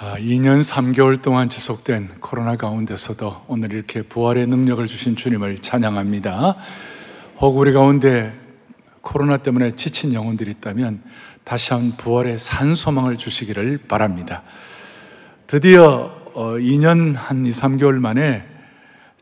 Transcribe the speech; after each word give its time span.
2년 0.00 0.60
아, 0.60 0.60
3개월 0.60 1.20
동안 1.20 1.50
지속된 1.50 2.20
코로나 2.20 2.56
가운데서도 2.56 3.44
오늘 3.48 3.74
이렇게 3.74 4.00
부활의 4.00 4.46
능력을 4.46 4.86
주신 4.86 5.14
주님을 5.14 5.58
찬양합니다. 5.58 6.56
혹 7.40 7.58
우리 7.58 7.74
가운데 7.74 8.32
코로나 9.02 9.36
때문에 9.36 9.72
지친 9.72 10.14
영혼들이 10.14 10.52
있다면 10.52 11.02
다시 11.44 11.74
한 11.74 11.90
부활의 11.98 12.38
산 12.38 12.74
소망을 12.74 13.18
주시기를 13.18 13.80
바랍니다. 13.88 14.42
드디어 15.46 16.14
2년 16.34 17.16
어, 17.16 17.18
한 17.18 17.44
2, 17.44 17.50
3개월 17.50 17.96
만에 17.96 18.46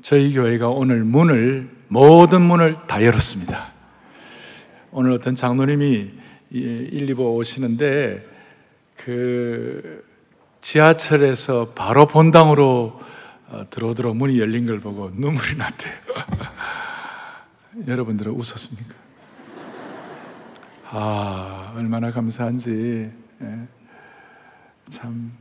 저희 0.01 0.33
교회가 0.33 0.69
오늘 0.69 1.03
문을 1.03 1.69
모든 1.89 2.43
문을 2.43 2.77
다 2.87 3.03
열었습니다. 3.03 3.73
오늘 4.93 5.11
어떤 5.11 5.35
장로님이 5.35 6.11
1, 6.51 7.07
2부 7.17 7.35
오시는데 7.35 8.25
그 8.97 10.07
지하철에서 10.61 11.73
바로 11.75 12.07
본당으로 12.07 13.01
어, 13.51 13.65
들어오도록 13.71 14.17
문이 14.17 14.39
열린 14.39 14.67
걸 14.67 14.81
보고 14.81 15.11
눈물이 15.15 15.57
났대요. 15.57 15.93
여러분들은 17.89 18.33
웃었습니까? 18.33 18.95
아, 20.91 21.73
얼마나 21.77 22.11
감사한지. 22.11 23.11
예. 23.43 23.59
참, 24.91 25.33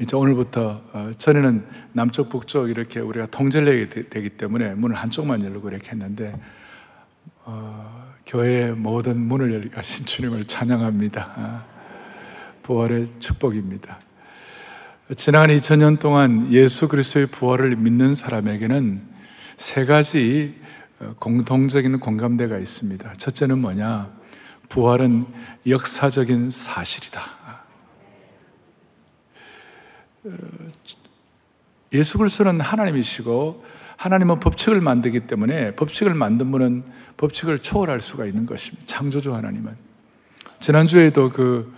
이제 0.00 0.16
오늘부터, 0.16 0.82
어, 0.92 1.10
전에는 1.16 1.66
남쪽, 1.92 2.28
북쪽 2.28 2.70
이렇게 2.70 3.00
우리가 3.00 3.26
통제력이 3.26 4.08
되 4.10 4.20
기 4.20 4.30
때문에 4.30 4.74
문을 4.74 4.96
한쪽만 4.96 5.42
열고 5.44 5.70
이렇게 5.70 5.92
했는데, 5.92 6.38
어, 7.44 8.12
교회의 8.26 8.72
모든 8.72 9.18
문을 9.18 9.52
열게 9.54 9.76
하신 9.76 10.06
주님을 10.06 10.44
찬양합니다. 10.44 11.32
아, 11.36 11.64
부활의 12.62 13.06
축복입니다. 13.20 14.00
지난 15.12 15.50
2000년 15.50 16.00
동안 16.00 16.50
예수 16.50 16.88
그리스도의 16.88 17.26
부활을 17.26 17.76
믿는 17.76 18.14
사람에게는 18.14 19.02
세 19.58 19.84
가지 19.84 20.58
어, 20.98 21.14
공통적인 21.18 22.00
공감대가 22.00 22.56
있습니다. 22.56 23.12
첫째는 23.12 23.58
뭐냐? 23.58 24.10
부활은 24.70 25.26
역사적인 25.66 26.48
사실이다. 26.48 27.20
어, 30.24 30.30
예수 31.92 32.16
그리스도는 32.16 32.62
하나님이시고 32.62 33.62
하나님은 33.98 34.40
법칙을 34.40 34.80
만들기 34.80 35.20
때문에 35.20 35.74
법칙을 35.74 36.14
만든 36.14 36.50
분은 36.50 36.82
법칙을 37.18 37.58
초월할 37.58 38.00
수가 38.00 38.24
있는 38.24 38.46
것입니다. 38.46 38.86
창조주 38.86 39.34
하나님은. 39.34 39.76
지난주에도 40.60 41.28
그 41.28 41.74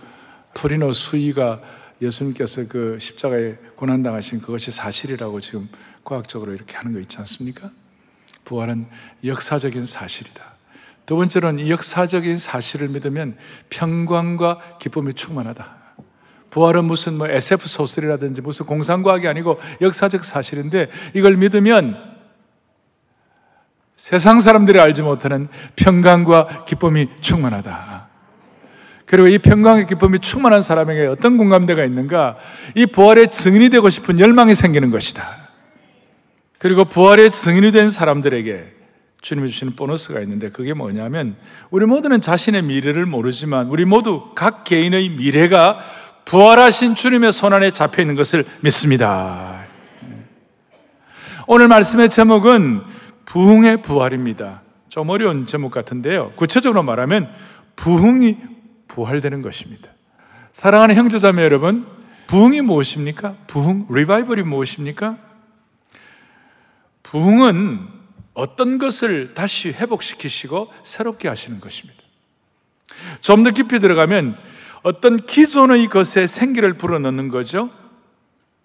토리노 0.53 0.93
수위가 0.93 1.61
예수님께서 2.01 2.63
그 2.67 2.97
십자가에 2.99 3.55
고난당하신 3.75 4.41
그것이 4.41 4.71
사실이라고 4.71 5.39
지금 5.39 5.69
과학적으로 6.03 6.53
이렇게 6.53 6.75
하는 6.77 6.93
거 6.93 6.99
있지 6.99 7.17
않습니까? 7.17 7.71
부활은 8.45 8.87
역사적인 9.23 9.85
사실이다. 9.85 10.43
두 11.05 11.15
번째로는 11.15 11.65
이 11.65 11.71
역사적인 11.71 12.37
사실을 12.37 12.89
믿으면 12.89 13.37
평강과 13.69 14.77
기쁨이 14.79 15.13
충만하다. 15.13 15.75
부활은 16.49 16.85
무슨 16.85 17.17
뭐 17.17 17.27
SF 17.27 17.67
소설이라든지 17.67 18.41
무슨 18.41 18.65
공상과학이 18.65 19.27
아니고 19.27 19.59
역사적 19.81 20.23
사실인데 20.23 20.89
이걸 21.13 21.37
믿으면 21.37 22.17
세상 23.95 24.39
사람들이 24.39 24.79
알지 24.79 25.01
못하는 25.01 25.47
평강과 25.75 26.65
기쁨이 26.65 27.09
충만하다. 27.21 28.06
그리고 29.07 29.29
이 29.29 29.37
평강의 29.37 29.87
기쁨이 29.87 30.19
충만한 30.19 30.61
사람에게 30.61 31.07
어떤 31.07 31.37
공감대가 31.37 31.83
있는가? 31.85 32.35
이 32.75 32.85
부활의 32.85 33.31
증인이 33.31 33.69
되고 33.69 33.89
싶은 33.89 34.19
열망이 34.19 34.53
생기는 34.53 34.91
것이다. 34.91 35.47
그리고 36.59 36.83
부활의 36.83 37.31
증인이 37.31 37.71
된 37.71 37.89
사람들에게 37.89 38.73
주님이 39.21 39.49
주시는 39.49 39.75
보너스가 39.75 40.19
있는데 40.21 40.49
그게 40.49 40.73
뭐냐면 40.73 41.37
우리 41.71 41.85
모두는 41.85 42.19
자신의 42.19 42.63
미래를 42.63 43.05
모르지만 43.05 43.67
우리 43.67 43.85
모두 43.85 44.31
각 44.35 44.65
개인의 44.65 45.09
미래가 45.09 45.79
부활하신 46.25 46.95
주님의 46.95 47.31
손안에 47.31 47.71
잡혀 47.71 48.01
있는 48.01 48.15
것을 48.15 48.43
믿습니다. 48.61 49.65
오늘 51.47 51.69
말씀의 51.69 52.09
제목은 52.09 52.81
부흥의 53.25 53.81
부활입니다. 53.83 54.63
좀 54.89 55.09
어려운 55.09 55.45
제목 55.45 55.71
같은데요. 55.71 56.33
구체적으로 56.35 56.83
말하면 56.83 57.29
부흥이 57.77 58.56
부활되는 58.97 59.43
것입니다. 59.43 59.89
사랑하는 60.51 60.95
형제자매 60.95 61.43
여러분, 61.43 61.85
부흥이 62.25 62.61
무엇입니까? 62.61 63.35
부흥, 63.45 63.85
리바이벌이 63.91 64.41
무엇입니까? 64.41 65.17
부흥은 67.03 67.87
어떤 68.33 68.79
것을 68.79 69.35
다시 69.35 69.69
회복시키시고 69.69 70.73
새롭게 70.83 71.27
하시는 71.27 71.59
것입니다. 71.59 72.01
좀 73.21 73.43
더 73.43 73.51
깊이 73.51 73.79
들어가면 73.79 74.35
어떤 74.81 75.17
기존의 75.27 75.89
것에 75.89 76.25
생기를 76.25 76.73
불어넣는 76.73 77.29
거죠. 77.29 77.69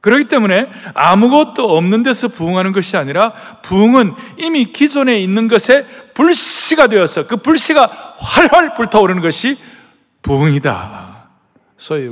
그렇기 0.00 0.28
때문에 0.28 0.68
아무것도 0.94 1.76
없는 1.76 2.02
데서 2.02 2.28
부흥하는 2.28 2.72
것이 2.72 2.96
아니라 2.96 3.32
부흥은 3.62 4.14
이미 4.38 4.72
기존에 4.72 5.20
있는 5.20 5.46
것에 5.46 5.84
불씨가 6.14 6.88
되어서 6.88 7.26
그 7.26 7.36
불씨가 7.36 8.16
활활 8.18 8.74
불타오르는 8.74 9.20
것이 9.20 9.58
부흥이다. 10.22 11.28
소위 11.76 12.06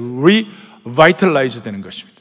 revitalize 0.84 1.62
되는 1.62 1.80
것입니다. 1.80 2.20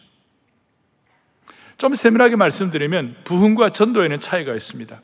좀 1.77 1.93
세밀하게 1.93 2.35
말씀드리면 2.35 3.17
부흥과 3.23 3.69
전도에는 3.69 4.19
차이가 4.19 4.53
있습니다. 4.53 4.99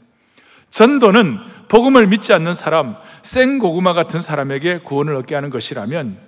전도는 0.69 1.39
복음을 1.69 2.05
믿지 2.07 2.33
않는 2.33 2.53
사람, 2.53 2.97
생고구마 3.21 3.93
같은 3.93 4.19
사람에게 4.19 4.79
구원을 4.79 5.15
얻게 5.15 5.33
하는 5.33 5.49
것이라면 5.49 6.19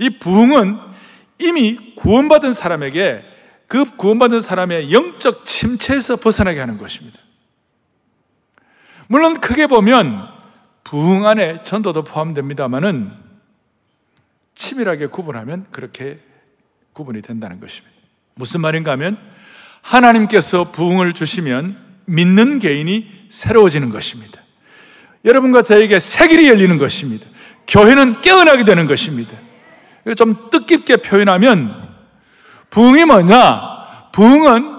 이 0.00 0.18
부흥은 0.18 0.78
이미 1.38 1.94
구원받은 1.94 2.52
사람에게 2.52 3.24
그 3.68 3.84
구원받은 3.96 4.40
사람의 4.40 4.92
영적 4.92 5.44
침체에서 5.44 6.16
벗어나게 6.16 6.58
하는 6.60 6.76
것입니다. 6.78 7.18
물론 9.06 9.40
크게 9.40 9.68
보면 9.68 10.33
부흥 10.84 11.26
안에 11.26 11.62
전도도 11.62 12.04
포함됩니다만은 12.04 13.10
치밀하게 14.54 15.06
구분하면 15.06 15.66
그렇게 15.70 16.18
구분이 16.92 17.22
된다는 17.22 17.58
것입니다. 17.58 17.94
무슨 18.36 18.60
말인가 18.60 18.92
하면 18.92 19.18
하나님께서 19.82 20.70
부흥을 20.70 21.14
주시면 21.14 21.76
믿는 22.06 22.58
개인이 22.58 23.26
새로워지는 23.28 23.90
것입니다. 23.90 24.40
여러분과 25.24 25.62
저에게 25.62 25.98
새 25.98 26.28
길이 26.28 26.48
열리는 26.48 26.76
것입니다. 26.78 27.26
교회는 27.66 28.20
깨어나게 28.20 28.64
되는 28.64 28.86
것입니다. 28.86 29.36
좀 30.16 30.50
뜻깊게 30.50 30.98
표현하면 30.98 31.88
부흥이 32.70 33.06
뭐냐? 33.06 34.10
부흥은 34.12 34.74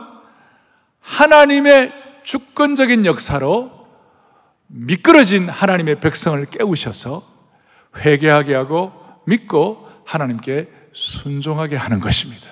하나님의 1.01 1.91
주권적인 2.23 3.05
역사로 3.05 3.74
미끄러진 4.67 5.49
하나님의 5.49 5.99
백성을 5.99 6.43
깨우셔서 6.45 7.23
회개하게 7.97 8.55
하고 8.55 8.93
믿고 9.25 9.87
하나님께 10.05 10.69
순종하게 10.91 11.75
하는 11.75 11.99
것입니다. 11.99 12.47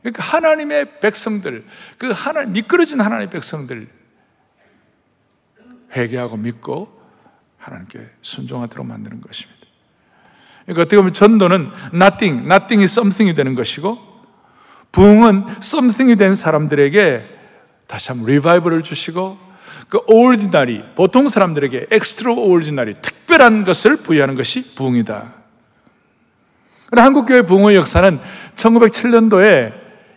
그러니까 0.00 0.22
하나님의 0.22 1.00
백성들, 1.00 1.64
그 1.98 2.10
하나 2.10 2.42
미끄러진 2.42 3.00
하나님의 3.00 3.30
백성들 3.30 3.88
회개하고 5.94 6.36
믿고 6.36 7.00
하나님께 7.58 8.10
순종하도록 8.20 8.84
만드는 8.84 9.20
것입니다. 9.20 9.60
그러니까 10.64 10.82
어떻게 10.82 10.96
보면 10.96 11.12
전도는 11.12 11.70
nothing, 11.94 12.44
nothing이 12.44 12.84
something이 12.84 13.34
되는 13.34 13.54
것이고 13.54 13.98
부흥은 14.90 15.44
something이 15.58 16.16
된 16.16 16.34
사람들에게 16.34 17.24
다시 17.86 18.08
한번 18.08 18.26
리바이벌을 18.26 18.82
주시고 18.82 19.38
그 19.88 20.00
ordinary, 20.06 20.82
보통 20.94 21.28
사람들에게 21.28 21.86
extraordinary, 21.92 22.94
특별한 23.00 23.64
것을 23.64 23.96
부여하는 23.96 24.34
것이 24.34 24.74
부흥이다. 24.74 25.34
한국교회 26.96 27.42
부흥의 27.42 27.76
역사는 27.76 28.20
1907년도에 28.56 29.72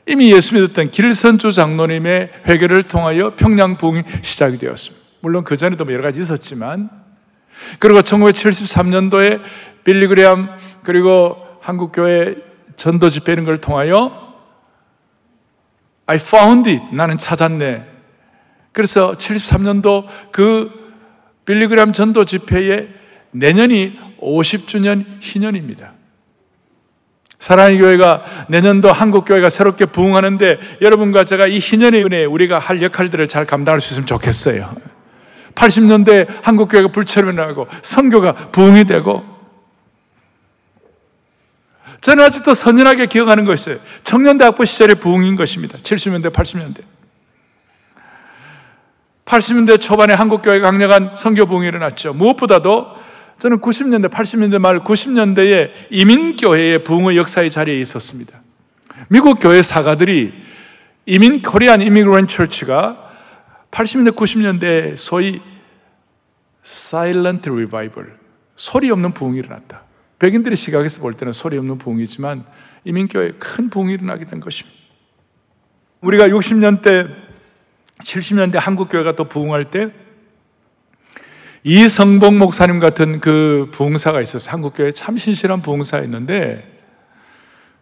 이미 0.07 0.31
예수 0.33 0.53
믿었던 0.53 0.91
길선주 0.91 1.51
장로님의 1.51 2.31
회개를 2.47 2.83
통하여 2.83 3.33
평양 3.35 3.77
부흥이 3.77 4.03
시작이 4.21 4.57
되었습니다. 4.57 5.03
물론 5.21 5.43
그 5.43 5.57
전에도 5.57 5.85
뭐 5.85 5.93
여러 5.93 6.03
가지 6.03 6.19
있었지만, 6.19 6.89
그리고 7.79 8.01
1973년도에 8.01 9.41
빌리그레암 9.83 10.49
그리고 10.83 11.37
한국교회 11.61 12.35
전도 12.75 13.09
집회 13.09 13.33
이런 13.33 13.45
걸 13.45 13.59
통하여 13.59 14.25
I 16.07 16.17
found 16.17 16.69
it. 16.69 16.95
나는 16.95 17.17
찾았네. 17.17 17.94
그래서 18.75 19.13
73년도 19.13 20.05
그 20.31 20.69
빌리그람 21.45 21.93
전도 21.93 22.25
집회에 22.25 22.89
내년이 23.31 23.97
50주년 24.19 25.05
희년입니다. 25.21 25.93
사랑의 27.39 27.77
교회가 27.77 28.25
내년도 28.49 28.91
한국 28.91 29.23
교회가 29.23 29.49
새롭게 29.49 29.85
부흥하는데 29.85 30.59
여러분과 30.81 31.23
제가 31.23 31.47
이 31.47 31.59
희년의 31.59 32.03
은혜에 32.03 32.25
우리가 32.25 32.59
할 32.59 32.81
역할들을 32.81 33.29
잘 33.29 33.45
감당할 33.45 33.79
수 33.79 33.93
있으면 33.93 34.07
좋겠어요. 34.07 34.69
80년대 35.55 36.27
한국 36.43 36.67
교회가 36.67 36.89
나고 37.31 37.67
선교가 37.81 38.33
부흥이 38.51 38.83
되고 38.83 39.23
저는 42.01 42.25
아직도 42.25 42.53
선연하게 42.53 43.05
기억하는 43.05 43.45
것이 43.45 43.77
청년대 44.03 44.43
학부 44.43 44.65
시절의 44.65 44.95
부흥인 44.95 45.37
것입니다. 45.37 45.77
70년대, 45.77 46.33
80년대. 46.33 46.94
80년대 49.25 49.81
초반에 49.81 50.13
한국교회가 50.13 50.69
강력한 50.69 51.15
선교 51.15 51.45
부흥이 51.45 51.67
일어났죠. 51.67 52.13
무엇보다도 52.13 52.87
저는 53.39 53.59
90년대, 53.59 54.09
80년대 54.09 54.59
말 54.59 54.83
90년대에 54.83 55.71
이민교회의 55.89 56.83
부흥의 56.83 57.17
역사의 57.17 57.51
자리에 57.51 57.81
있었습니다. 57.81 58.39
미국 59.09 59.39
교회 59.39 59.61
사가들이 59.61 60.33
이민 61.05 61.41
코리안 61.41 61.81
이미그런 61.81 62.27
처치가 62.27 63.11
80년대, 63.71 64.15
90년대 64.15 64.95
소위 64.95 65.41
사일런트 66.63 67.49
리바이벌 67.49 68.17
소리 68.55 68.89
없는 68.89 69.11
부흥이 69.11 69.37
일어났다. 69.39 69.83
백인들의 70.19 70.55
시각에서 70.55 71.01
볼 71.01 71.13
때는 71.13 71.33
소리 71.33 71.57
없는 71.57 71.77
부흥이지만 71.77 72.45
이민교회에 72.85 73.33
큰 73.37 73.69
부흥이 73.69 73.93
일어나게 73.93 74.25
된 74.25 74.39
것입니다. 74.39 74.77
우리가 76.01 76.27
60년대, 76.27 77.24
70년대 78.03 78.55
한국교회가 78.55 79.15
또 79.15 79.25
부흥할 79.25 79.71
때 79.71 79.91
이성복 81.63 82.35
목사님 82.35 82.79
같은 82.79 83.19
그 83.19 83.69
부흥사가 83.71 84.21
있어서 84.21 84.51
한국교회 84.51 84.91
참 84.91 85.17
신실한 85.17 85.61
부흥사였는데 85.61 86.75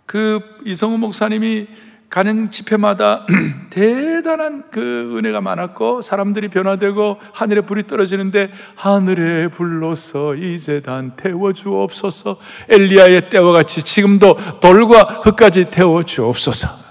그 0.05 0.39
이성호 0.65 0.97
목사님이 0.97 1.67
가는 2.09 2.51
집회마다 2.51 3.25
대단한 3.71 4.65
그 4.69 5.17
은혜가 5.17 5.41
많았고 5.41 6.03
사람들이 6.03 6.49
변화되고 6.49 7.17
하늘에 7.33 7.61
불이 7.61 7.87
떨어지는데 7.87 8.51
하늘에 8.75 9.47
불로서 9.47 10.35
이제 10.35 10.81
단 10.81 11.15
태워 11.15 11.51
주옵소서. 11.53 12.37
엘리야의 12.69 13.31
때와 13.31 13.51
같이 13.51 13.81
지금도 13.81 14.37
돌과 14.61 15.21
흙까지 15.23 15.71
태워 15.71 16.03
주옵소서 16.03 16.82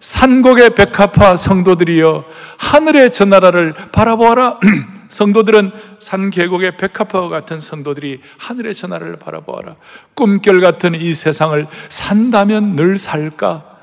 산곡의 0.00 0.74
백합화 0.74 1.36
성도들이여 1.36 2.24
하늘의 2.58 3.12
저 3.12 3.24
나라를 3.24 3.74
바라보아라 3.92 4.60
성도들은 5.08 5.72
산 5.98 6.30
계곡의 6.30 6.76
백합화와 6.76 7.28
같은 7.28 7.60
성도들이 7.60 8.20
하늘의 8.38 8.74
전하를 8.74 9.16
바라보아라. 9.16 9.76
꿈결 10.14 10.60
같은 10.60 10.94
이 10.94 11.14
세상을 11.14 11.66
산다면 11.88 12.76
늘 12.76 12.96
살까? 12.96 13.76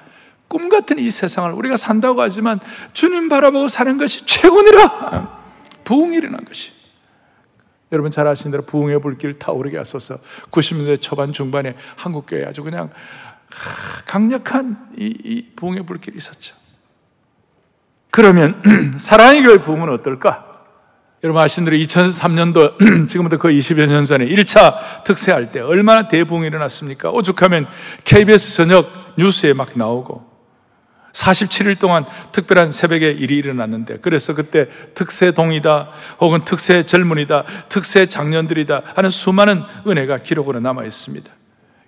꿈 0.48 0.70
같은 0.70 1.00
이 1.00 1.10
세상을 1.10 1.52
우리가 1.54 1.78
산다고 1.78 2.22
하지만 2.22 2.60
주님 2.94 3.30
바라보고 3.30 3.68
사는 3.68 3.98
것이 3.98 4.26
최고니라. 4.26 5.42
부흥이 5.84 6.18
일어난 6.18 6.46
것이. 6.46 6.72
여러분 7.92 8.10
잘 8.10 8.28
아시는 8.28 8.52
대로 8.52 8.64
부흥의 8.64 9.02
불길 9.02 9.38
타오르게 9.38 9.78
하소서 9.78 10.16
90년대 10.52 11.02
초반 11.02 11.32
중반에 11.32 11.76
한국교회 11.96 12.46
아주 12.46 12.64
그냥 12.64 12.90
강력한 14.06 14.90
이, 14.98 15.06
이 15.24 15.56
부흥의 15.56 15.86
불길이 15.86 16.18
있었죠. 16.18 16.56
그러면 18.12 18.62
사랑의 19.00 19.44
교회 19.44 19.58
부흥은 19.58 19.90
어떨까? 19.90 20.54
여러분 21.24 21.42
아시는 21.42 21.66
대로 21.66 21.78
2003년도 21.84 23.08
지금부터 23.08 23.38
거의 23.38 23.60
20여 23.60 23.88
년 23.88 24.04
전에 24.04 24.26
1차 24.26 25.04
특세할 25.06 25.52
때 25.52 25.62
얼마나 25.62 26.08
대붕이 26.10 26.46
일어났습니까? 26.46 27.12
오죽하면 27.12 27.68
KBS 28.04 28.58
저녁 28.58 28.90
뉴스에 29.18 29.54
막 29.54 29.70
나오고 29.76 30.34
47일 31.14 31.80
동안 31.80 32.06
특별한 32.32 32.72
새벽에 32.72 33.12
일이 33.12 33.38
일어났는데 33.38 34.00
그래서 34.02 34.34
그때 34.34 34.68
특세동이다 34.96 35.92
혹은 36.20 36.44
특세 36.44 36.84
젊은이다 36.84 37.46
특세 37.70 38.08
장년들이다 38.08 38.82
하는 38.96 39.10
수많은 39.10 39.64
은혜가 39.88 40.24
기록으로 40.24 40.60
남아 40.60 40.84
있습니다. 40.84 41.32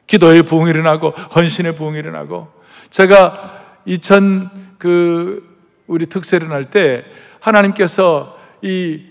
기도의 0.07 0.43
부흥이 0.43 0.69
일어나고 0.69 1.09
헌신의 1.09 1.75
부흥이 1.75 1.97
일어나고 1.97 2.47
제가 2.89 3.81
2000 3.85 4.49
그 4.77 5.55
우리 5.87 6.05
특세 6.07 6.37
일어날 6.37 6.65
때 6.69 7.05
하나님께서 7.39 8.37
이 8.61 9.01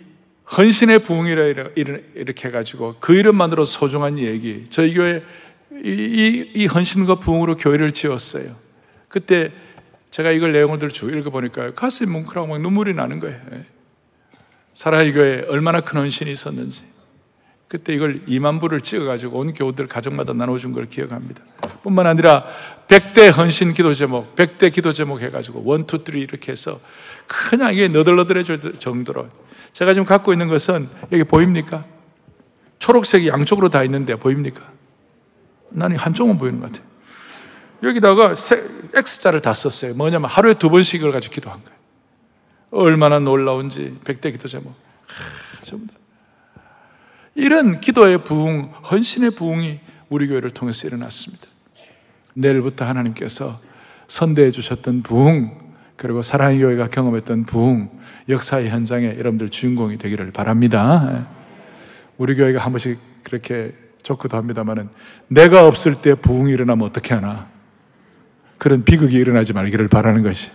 헌신의 0.56 1.00
부흥이라 1.00 1.70
이렇게 1.75 2.49
해가지고 2.49 2.96
그 3.00 3.14
이름만으로 3.14 3.64
소중한 3.64 4.19
얘기. 4.19 4.64
저희 4.70 4.94
교회 4.94 5.23
이, 5.73 5.88
이, 5.88 6.50
이 6.55 6.67
헌신과 6.67 7.17
부흥으로 7.17 7.56
교회를 7.56 7.93
지었어요. 7.93 8.50
그때 9.08 9.52
제가 10.11 10.31
이걸 10.31 10.52
내용을 10.52 10.79
쭉 10.90 11.11
읽어보니까 11.11 11.75
가슴이 11.75 12.11
뭉클하고 12.11 12.47
막 12.47 12.61
눈물이 12.61 12.94
나는 12.94 13.20
거예요. 13.20 13.40
예. 13.52 13.64
사라의 14.75 15.12
교회에 15.12 15.44
얼마나 15.49 15.81
큰 15.81 15.99
헌신이 15.99 16.31
있었는지. 16.31 16.94
그때 17.75 17.93
이걸 17.93 18.21
2만 18.26 18.61
부를 18.61 18.81
찍어가지고 18.81 19.37
온 19.37 19.53
교우들 19.53 19.88
가정마다 19.88 20.32
나눠준 20.32 20.71
걸 20.73 20.88
기억합니다. 20.88 21.43
뿐만 21.82 22.06
아니라 22.06 22.44
100대 22.87 23.37
헌신 23.37 23.75
기도 23.75 23.93
제목, 23.94 24.37
100대 24.37 24.73
기도 24.73 24.93
제목 24.93 25.23
해가지고 25.23 25.75
1, 25.75 25.81
2, 25.81 25.87
3 26.12 26.17
이렇게 26.19 26.53
해서 26.53 26.79
그냥 27.26 27.73
이게 27.73 27.88
너덜너덜해질 27.88 28.79
정도로 28.79 29.26
제가 29.73 29.93
지금 29.93 30.06
갖고 30.06 30.32
있는 30.32 30.47
것은 30.47 30.87
여기 31.11 31.25
보입니까? 31.25 31.85
초록색이 32.79 33.26
양쪽으로 33.26 33.71
다 33.71 33.82
있는데 33.82 34.15
보입니까? 34.15 34.71
나는 35.71 35.97
한쪽은 35.97 36.38
보이는 36.38 36.61
것 36.61 36.71
같아요. 36.71 36.87
여기다가 37.82 38.37
X자를 38.94 39.41
다 39.41 39.53
썼어요. 39.53 39.94
뭐냐면 39.94 40.31
하루에 40.31 40.55
두 40.55 40.71
번씩 40.71 41.00
이걸 41.00 41.11
가지고 41.11 41.35
기도한 41.35 41.59
거예요. 41.65 41.76
얼마나 42.71 43.19
놀라운지 43.19 43.99
백대 44.05 44.31
기도 44.31 44.47
제목. 44.47 44.69
하, 44.69 45.65
전부 45.65 45.93
다. 45.93 46.04
이런 47.35 47.81
기도의 47.81 48.25
부흥, 48.25 48.71
헌신의 48.91 49.31
부흥이 49.33 49.81
우리 50.09 50.29
교회를 50.29 50.51
통해서 50.51 50.87
일어났습니다. 50.87 51.47
내일부터 52.35 52.85
하나님께서 52.85 53.53
선대해 54.07 54.51
주셨던 54.51 55.03
부흥, 55.03 55.65
그리고 55.97 56.23
사랑의 56.23 56.59
교회가 56.61 56.89
경험했던 56.89 57.45
부흥, 57.45 57.91
역사의 58.29 58.69
현장에 58.71 59.17
여러분들 59.19 59.51
주인공이 59.51 59.99
되기를 59.99 60.33
바랍니다. 60.33 61.27
우리 62.19 62.35
교회가 62.35 62.61
한 62.61 62.73
번씩 62.73 62.99
그렇게 63.25 63.75
좋기도 64.03 64.37
합니다만은 64.37 64.89
내가 65.29 65.67
없을 65.67 65.95
때 65.95 66.15
부흥이 66.15 66.53
일어나면 66.53 66.87
어떻게 66.87 67.15
하나? 67.15 67.49
그런 68.59 68.85
비극이 68.85 69.17
일어나지 69.17 69.53
말기를 69.53 69.88
바라는 69.88 70.23
것이. 70.23 70.50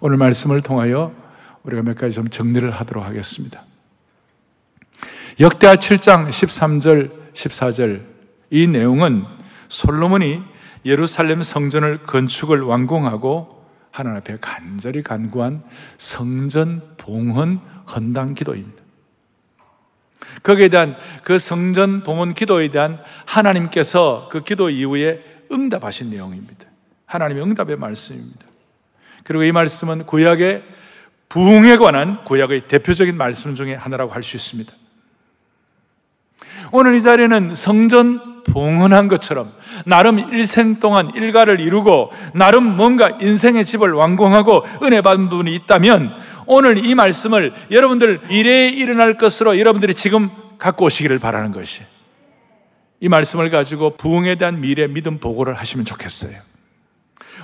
오늘 0.00 0.16
말씀을 0.16 0.60
통하여 0.62 1.14
우리가 1.62 1.82
몇 1.82 1.96
가지 1.96 2.14
좀 2.14 2.28
정리를 2.28 2.70
하도록 2.70 3.04
하겠습니다. 3.04 3.62
역대하 5.38 5.76
7장 5.76 6.30
13절, 6.30 7.32
14절 7.34 8.06
이 8.48 8.66
내용은 8.66 9.24
솔로몬이 9.68 10.40
예루살렘 10.86 11.42
성전을 11.42 12.04
건축을 12.04 12.62
완공하고 12.62 13.64
하나님 13.90 14.18
앞에 14.18 14.38
간절히 14.40 15.02
간구한 15.02 15.62
성전 15.98 16.80
봉헌 16.96 17.60
헌당 17.94 18.32
기도입니다. 18.34 18.82
거기에 20.42 20.68
대한 20.68 20.96
그 21.22 21.38
성전 21.38 22.02
봉헌 22.02 22.32
기도에 22.32 22.70
대한 22.70 22.98
하나님께서 23.26 24.28
그 24.30 24.42
기도 24.42 24.70
이후에 24.70 25.22
응답하신 25.52 26.08
내용입니다. 26.08 26.66
하나님의 27.04 27.42
응답의 27.42 27.76
말씀입니다. 27.76 28.46
그리고 29.22 29.44
이 29.44 29.52
말씀은 29.52 30.06
구약의 30.06 30.62
부흥에 31.28 31.76
관한 31.76 32.24
구약의 32.24 32.68
대표적인 32.68 33.16
말씀 33.18 33.54
중에 33.54 33.74
하나라고 33.74 34.12
할 34.12 34.22
수 34.22 34.36
있습니다. 34.36 34.72
오늘 36.76 36.94
이 36.94 37.00
자리에는 37.00 37.54
성전 37.54 38.42
봉헌한 38.44 39.08
것처럼 39.08 39.48
나름 39.86 40.18
일생 40.18 40.78
동안 40.78 41.10
일가를 41.14 41.58
이루고 41.58 42.12
나름 42.34 42.64
뭔가 42.76 43.16
인생의 43.18 43.64
집을 43.64 43.92
완공하고 43.92 44.62
은혜 44.82 45.00
받은 45.00 45.30
부분이 45.30 45.54
있다면 45.54 46.12
오늘 46.44 46.84
이 46.84 46.94
말씀을 46.94 47.54
여러분들 47.70 48.20
미래에 48.28 48.68
일어날 48.68 49.16
것으로 49.16 49.58
여러분들이 49.58 49.94
지금 49.94 50.28
갖고 50.58 50.84
오시기를 50.84 51.18
바라는 51.18 51.52
것이 51.52 51.80
이 53.00 53.08
말씀을 53.08 53.48
가지고 53.48 53.96
부흥에 53.96 54.34
대한 54.36 54.60
미래 54.60 54.86
믿음 54.86 55.16
보고를 55.16 55.54
하시면 55.54 55.86
좋겠어요. 55.86 56.34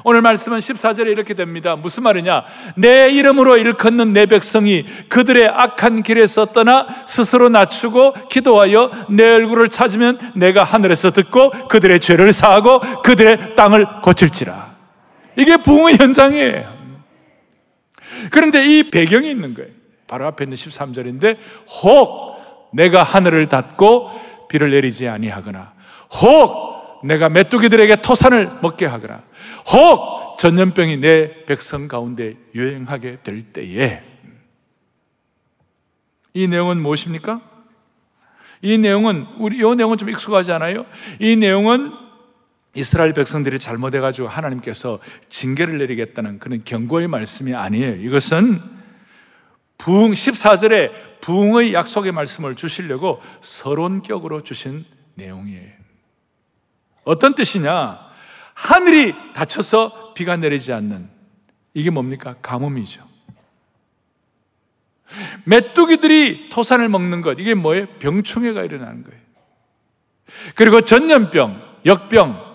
오늘 0.04 0.20
말씀은 0.20 0.58
14절에 0.58 1.08
이렇게 1.08 1.34
됩니다. 1.34 1.76
무슨 1.76 2.02
말이냐? 2.02 2.44
내 2.76 3.10
이름으로 3.10 3.56
일컫는 3.56 4.12
내 4.12 4.26
백성이 4.26 4.84
그들의 5.08 5.48
악한 5.48 6.02
길에서 6.02 6.46
떠나 6.46 6.86
스스로 7.06 7.48
낮추고 7.48 8.28
기도하여 8.28 8.90
내 9.10 9.34
얼굴을 9.34 9.68
찾으면 9.68 10.18
내가 10.34 10.64
하늘에서 10.64 11.12
듣고 11.12 11.50
그들의 11.68 12.00
죄를 12.00 12.32
사하고 12.32 12.80
그들의 13.02 13.54
땅을 13.54 14.00
고칠지라. 14.02 14.72
이게 15.36 15.56
부흥의 15.58 15.98
현장이에요. 15.98 16.82
그런데 18.30 18.66
이 18.66 18.90
배경이 18.90 19.30
있는 19.30 19.54
거예요. 19.54 19.70
바로 20.06 20.26
앞에 20.26 20.44
있는 20.44 20.56
13절인데 20.56 21.38
혹 21.82 22.70
내가 22.72 23.02
하늘을 23.02 23.48
닫고 23.48 24.10
비를 24.48 24.70
내리지 24.70 25.08
아니하거나 25.08 25.72
혹 26.20 26.71
내가 27.04 27.28
메뚜기들에게 27.28 28.02
토산을 28.02 28.58
먹게 28.62 28.86
하거나 28.86 29.22
혹 29.72 30.38
전염병이 30.38 30.98
내 30.98 31.44
백성 31.44 31.88
가운데 31.88 32.34
유행하게 32.54 33.18
될 33.22 33.42
때에 33.42 34.02
이 36.34 36.48
내용은 36.48 36.80
무엇입니까? 36.80 37.40
이 38.62 38.78
내용은 38.78 39.26
우리 39.38 39.58
이 39.58 39.74
내용은 39.74 39.98
좀 39.98 40.08
익숙하지 40.08 40.52
않아요? 40.52 40.86
이 41.20 41.36
내용은 41.36 41.92
이스라엘 42.74 43.12
백성들이 43.12 43.58
잘못해 43.58 44.00
가지고 44.00 44.28
하나님께서 44.28 44.98
징계를 45.28 45.78
내리겠다는 45.78 46.38
그런 46.38 46.62
경고의 46.64 47.06
말씀이 47.08 47.54
아니에요. 47.54 47.96
이것은 47.96 48.62
부흥 49.76 50.12
14절에 50.12 51.20
부흥의 51.20 51.74
약속의 51.74 52.12
말씀을 52.12 52.54
주시려고 52.54 53.20
서론격으로 53.40 54.42
주신 54.42 54.84
내용이에요. 55.16 55.81
어떤 57.04 57.34
뜻이냐? 57.34 57.98
하늘이 58.54 59.14
닫혀서 59.34 60.14
비가 60.14 60.36
내리지 60.36 60.72
않는 60.72 61.08
이게 61.74 61.90
뭡니까? 61.90 62.36
가뭄이죠. 62.42 63.02
메뚜기들이 65.44 66.48
토산을 66.50 66.88
먹는 66.88 67.20
것 67.20 67.38
이게 67.38 67.54
뭐예요? 67.54 67.86
병충해가 67.98 68.62
일어나는 68.62 69.04
거예요. 69.04 69.20
그리고 70.54 70.80
전염병, 70.82 71.80
역병 71.84 72.52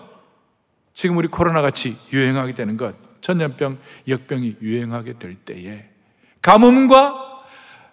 지금 0.92 1.16
우리 1.16 1.28
코로나 1.28 1.62
같이 1.62 1.96
유행하게 2.12 2.54
되는 2.54 2.76
것, 2.76 2.96
전염병, 3.20 3.78
역병이 4.08 4.56
유행하게 4.60 5.14
될 5.18 5.36
때에 5.36 5.88
가뭄과 6.42 7.44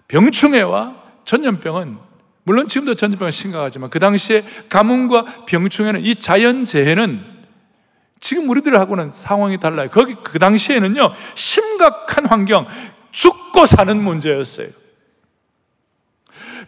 병충해와 0.07 1.03
전염병은 1.25 1.97
물론 2.45 2.67
지금도 2.67 2.93
전염병은 2.93 3.31
심각하지만 3.31 3.89
그 3.89 3.99
당시에 3.99 4.43
가뭄과 4.69 5.25
병충해는 5.47 6.05
이 6.05 6.15
자연 6.15 6.63
재해는 6.63 7.19
지금 8.19 8.47
우리들하고는 8.49 9.09
상황이 9.09 9.59
달라요. 9.59 9.89
거기 9.91 10.15
그 10.23 10.37
당시에는요 10.37 11.13
심각한 11.33 12.27
환경, 12.27 12.67
죽고 13.11 13.65
사는 13.65 14.01
문제였어요. 14.01 14.67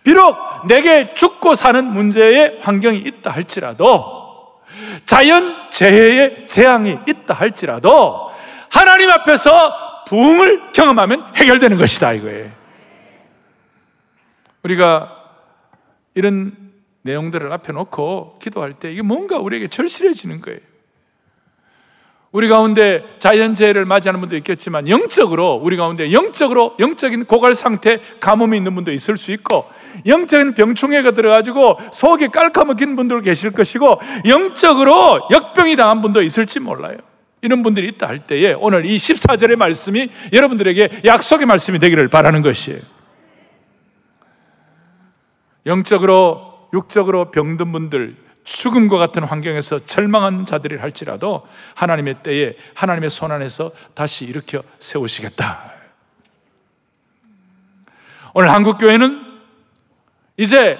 비록 0.04 0.36
내게 0.68 1.14
죽고 1.14 1.54
사는 1.54 1.86
문제의 1.86 2.60
환경이 2.62 2.98
있다 3.00 3.32
할지라도 3.32 4.62
자연 5.06 5.70
재해의 5.70 6.48
재앙이 6.48 6.98
있다 7.08 7.36
할지라도 7.36 8.32
하나님 8.70 9.12
앞에서 9.12 10.06
부흥을 10.08 10.72
경험하면 10.74 11.36
해결되는 11.36 11.78
것이다 11.78 12.14
이거예요. 12.14 12.52
우리가 14.64 15.17
이런 16.18 16.52
내용들을 17.04 17.54
앞에 17.54 17.72
놓고 17.74 18.40
기도할 18.42 18.74
때 18.74 18.92
이게 18.92 19.04
뭔가 19.04 19.38
우리에게 19.38 19.68
절실해지는 19.68 20.42
거예요. 20.42 20.60
우리 22.32 22.48
가운데 22.50 23.04
자연재해를 23.20 23.86
맞이하는 23.86 24.20
분도 24.20 24.36
있겠지만 24.36 24.90
영적으로 24.90 25.62
우리 25.64 25.78
가운데 25.78 26.12
영적으로 26.12 26.76
영적인 26.80 27.26
고갈 27.26 27.54
상태 27.54 28.00
가뭄이 28.20 28.58
있는 28.58 28.74
분도 28.74 28.92
있을 28.92 29.18
수 29.18 29.32
있고 29.32 29.66
영적인 30.08 30.56
병충해가 30.56 31.12
들어가지고 31.12 31.78
속이 31.94 32.30
깔까먹힌 32.30 32.96
분들 32.96 33.22
계실 33.22 33.52
것이고 33.52 34.02
영적으로 34.28 35.28
역병이 35.32 35.76
당한 35.76 36.02
분도 36.02 36.24
있을지 36.24 36.60
몰라요. 36.60 36.98
이런 37.42 37.62
분들이 37.62 37.90
있다 37.90 38.08
할 38.08 38.26
때에 38.26 38.54
오늘 38.54 38.88
이 38.88 38.98
14절의 38.98 39.56
말씀이 39.56 40.10
여러분들에게 40.34 41.02
약속의 41.06 41.46
말씀이 41.46 41.78
되기를 41.78 42.08
바라는 42.08 42.42
것이에요. 42.42 42.97
영적으로 45.68 46.70
육적으로 46.74 47.32
병든 47.32 47.72
분들 47.72 48.16
죽음과 48.44 48.98
같은 48.98 49.24
환경에서 49.24 49.80
절망한 49.86 50.46
자들이 50.46 50.78
할지라도 50.78 51.46
하나님의 51.76 52.16
때에 52.24 52.56
하나님의 52.74 53.10
손 53.10 53.32
안에서 53.32 53.72
다시 53.94 54.26
일으켜 54.26 54.64
세우시겠다. 54.80 55.72
오늘 58.34 58.52
한국 58.52 58.78
교회는 58.78 59.22
이제 60.38 60.78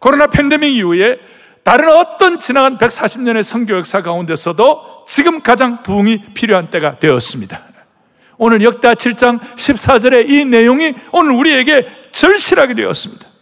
코로나 0.00 0.26
팬데믹 0.26 0.74
이후에 0.74 1.18
다른 1.62 1.88
어떤 1.90 2.40
지나간 2.40 2.78
140년의 2.78 3.42
선교 3.42 3.76
역사 3.76 4.02
가운데서도 4.02 5.04
지금 5.06 5.40
가장 5.40 5.82
부흥이 5.82 6.34
필요한 6.34 6.70
때가 6.70 6.98
되었습니다. 6.98 7.60
오늘 8.36 8.62
역다 8.62 8.94
7장 8.94 9.40
14절의 9.40 10.28
이 10.28 10.44
내용이 10.44 10.94
오늘 11.12 11.32
우리에게 11.32 11.86
절실하게 12.10 12.74
되었습니다. 12.74 13.33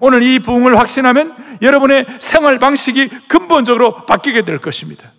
오늘 0.00 0.22
이 0.22 0.38
부흥을 0.38 0.78
확신하면 0.78 1.36
여러분의 1.62 2.06
생활 2.20 2.58
방식이 2.58 3.08
근본적으로 3.28 4.06
바뀌게 4.06 4.42
될 4.42 4.58
것입니다. 4.58 5.12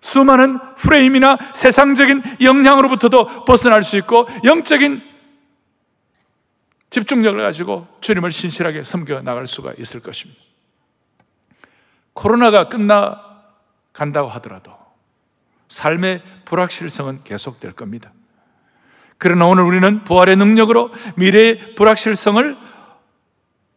수많은 0.00 0.58
프레임이나 0.76 1.38
세상적인 1.54 2.22
영향으로부터도 2.40 3.44
벗어날 3.44 3.84
수 3.84 3.96
있고 3.96 4.26
영적인 4.44 5.02
집중력을 6.90 7.40
가지고 7.40 7.86
주님을 8.00 8.32
신실하게 8.32 8.82
섬겨 8.82 9.22
나갈 9.22 9.46
수가 9.46 9.72
있을 9.78 10.00
것입니다. 10.00 10.40
코로나가 12.12 12.68
끝나 12.68 13.20
간다고 13.92 14.28
하더라도 14.28 14.72
삶의 15.68 16.22
불확실성은 16.44 17.24
계속될 17.24 17.72
겁니다. 17.72 18.12
그러나 19.16 19.46
오늘 19.46 19.62
우리는 19.62 20.02
부활의 20.04 20.36
능력으로 20.36 20.90
미래의 21.16 21.76
불확실성을 21.76 22.56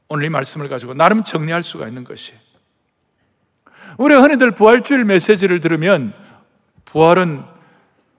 오늘 0.08 0.26
이 0.26 0.30
말씀을 0.30 0.70
가지고 0.70 0.94
나름 0.94 1.24
정리할 1.24 1.64
수가 1.64 1.88
있는 1.88 2.04
것이 2.04 2.34
우리가 3.98 4.22
흔히들 4.22 4.52
부활주일 4.52 5.06
메시지를 5.06 5.60
들으면 5.62 6.14
부활은 6.86 7.44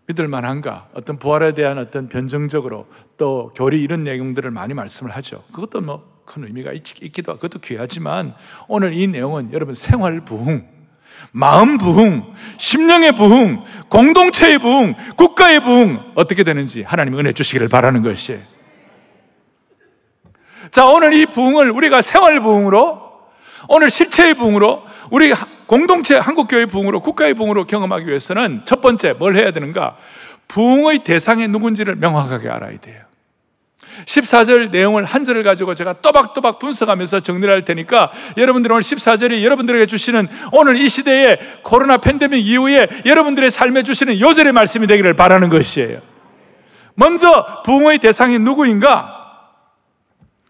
믿을 0.08 0.28
만한가? 0.28 0.88
어떤 0.94 1.18
부활에 1.18 1.52
대한 1.52 1.78
어떤 1.78 2.08
변정적으로 2.08 2.86
또 3.16 3.52
교리 3.54 3.82
이런 3.82 4.04
내용들을 4.04 4.50
많이 4.50 4.74
말씀을 4.74 5.10
하죠. 5.12 5.44
그것도 5.52 5.80
뭐 5.80 6.16
큰 6.26 6.44
의미가 6.44 6.72
있, 6.72 6.82
기도 6.82 7.32
하고 7.32 7.40
그것도 7.40 7.60
귀하지만 7.60 8.34
오늘 8.68 8.92
이 8.92 9.06
내용은 9.06 9.52
여러분 9.52 9.72
생활 9.72 10.20
부흥, 10.20 10.66
마음 11.32 11.78
부흥, 11.78 12.34
심령의 12.58 13.16
부흥, 13.16 13.64
공동체의 13.88 14.58
부흥, 14.58 14.94
국가의 15.16 15.60
부흥 15.60 16.12
어떻게 16.16 16.44
되는지 16.44 16.82
하나님 16.82 17.18
은혜 17.18 17.32
주시기를 17.32 17.68
바라는 17.68 18.02
것이에요. 18.02 18.40
자, 20.70 20.86
오늘 20.86 21.14
이 21.14 21.26
부흥을 21.26 21.70
우리가 21.70 22.02
생활 22.02 22.40
부흥으로 22.40 23.06
오늘 23.68 23.90
실체의 23.90 24.34
부흥으로 24.34 24.84
우리 25.10 25.32
공동체 25.66 26.16
한국교회 26.16 26.66
부흥으로 26.66 27.00
국가의 27.00 27.34
부흥으로 27.34 27.64
경험하기 27.64 28.06
위해서는 28.06 28.62
첫 28.64 28.80
번째 28.80 29.14
뭘 29.14 29.36
해야 29.36 29.50
되는가? 29.50 29.96
부흥의 30.48 31.00
대상이 31.00 31.48
누군지를 31.48 31.96
명확하게 31.96 32.48
알아야 32.48 32.78
돼요. 32.78 33.02
14절 34.04 34.70
내용을 34.70 35.04
한 35.04 35.24
절을 35.24 35.42
가지고 35.42 35.74
제가 35.74 35.94
또박또박 35.94 36.58
분석하면서 36.58 37.20
정리를 37.20 37.52
할 37.52 37.64
테니까 37.64 38.12
여러분들 38.36 38.70
오늘 38.70 38.82
14절이 38.82 39.42
여러분들에게 39.42 39.86
주시는 39.86 40.28
오늘 40.52 40.80
이 40.80 40.88
시대에 40.88 41.38
코로나 41.62 41.96
팬데믹 41.96 42.46
이후에 42.46 42.88
여러분들의 43.06 43.50
삶에 43.50 43.82
주시는 43.84 44.20
요절의 44.20 44.52
말씀이 44.52 44.86
되기를 44.86 45.14
바라는 45.14 45.48
것이에요. 45.48 46.00
먼저 46.94 47.62
부흥의 47.64 47.98
대상이 47.98 48.38
누구인가? 48.38 49.25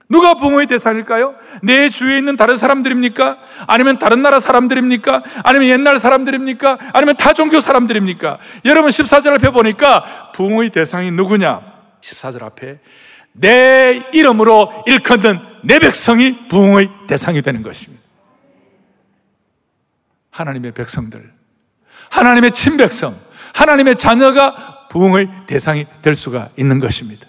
누가 0.08 0.34
부모의 0.34 0.66
대상일까요? 0.68 1.34
내 1.62 1.90
주위에 1.90 2.18
있는 2.18 2.36
다른 2.36 2.56
사람들입니까? 2.56 3.38
아니면 3.66 3.98
다른 3.98 4.22
나라 4.22 4.38
사람들입니까? 4.38 5.22
아니면 5.42 5.68
옛날 5.68 5.98
사람들입니까? 5.98 6.78
아니면 6.92 7.16
타 7.16 7.32
종교 7.32 7.60
사람들입니까? 7.60 8.38
여러분 8.64 8.90
14절 8.90 9.34
앞에 9.34 9.50
보니까 9.50 10.32
부모의 10.32 10.70
대상이 10.70 11.10
누구냐? 11.10 11.60
14절 12.00 12.42
앞에 12.44 12.78
내 13.32 14.02
이름으로 14.12 14.84
일컫는 14.86 15.40
내 15.62 15.78
백성이 15.78 16.48
부흥의 16.48 16.88
대상이 17.06 17.42
되는 17.42 17.62
것입니다. 17.62 18.02
하나님의 20.30 20.72
백성들, 20.72 21.32
하나님의 22.10 22.52
친백성, 22.52 23.16
하나님의 23.54 23.96
자녀가 23.96 24.86
부흥의 24.90 25.28
대상이 25.46 25.86
될 26.02 26.14
수가 26.14 26.50
있는 26.56 26.78
것입니다. 26.78 27.26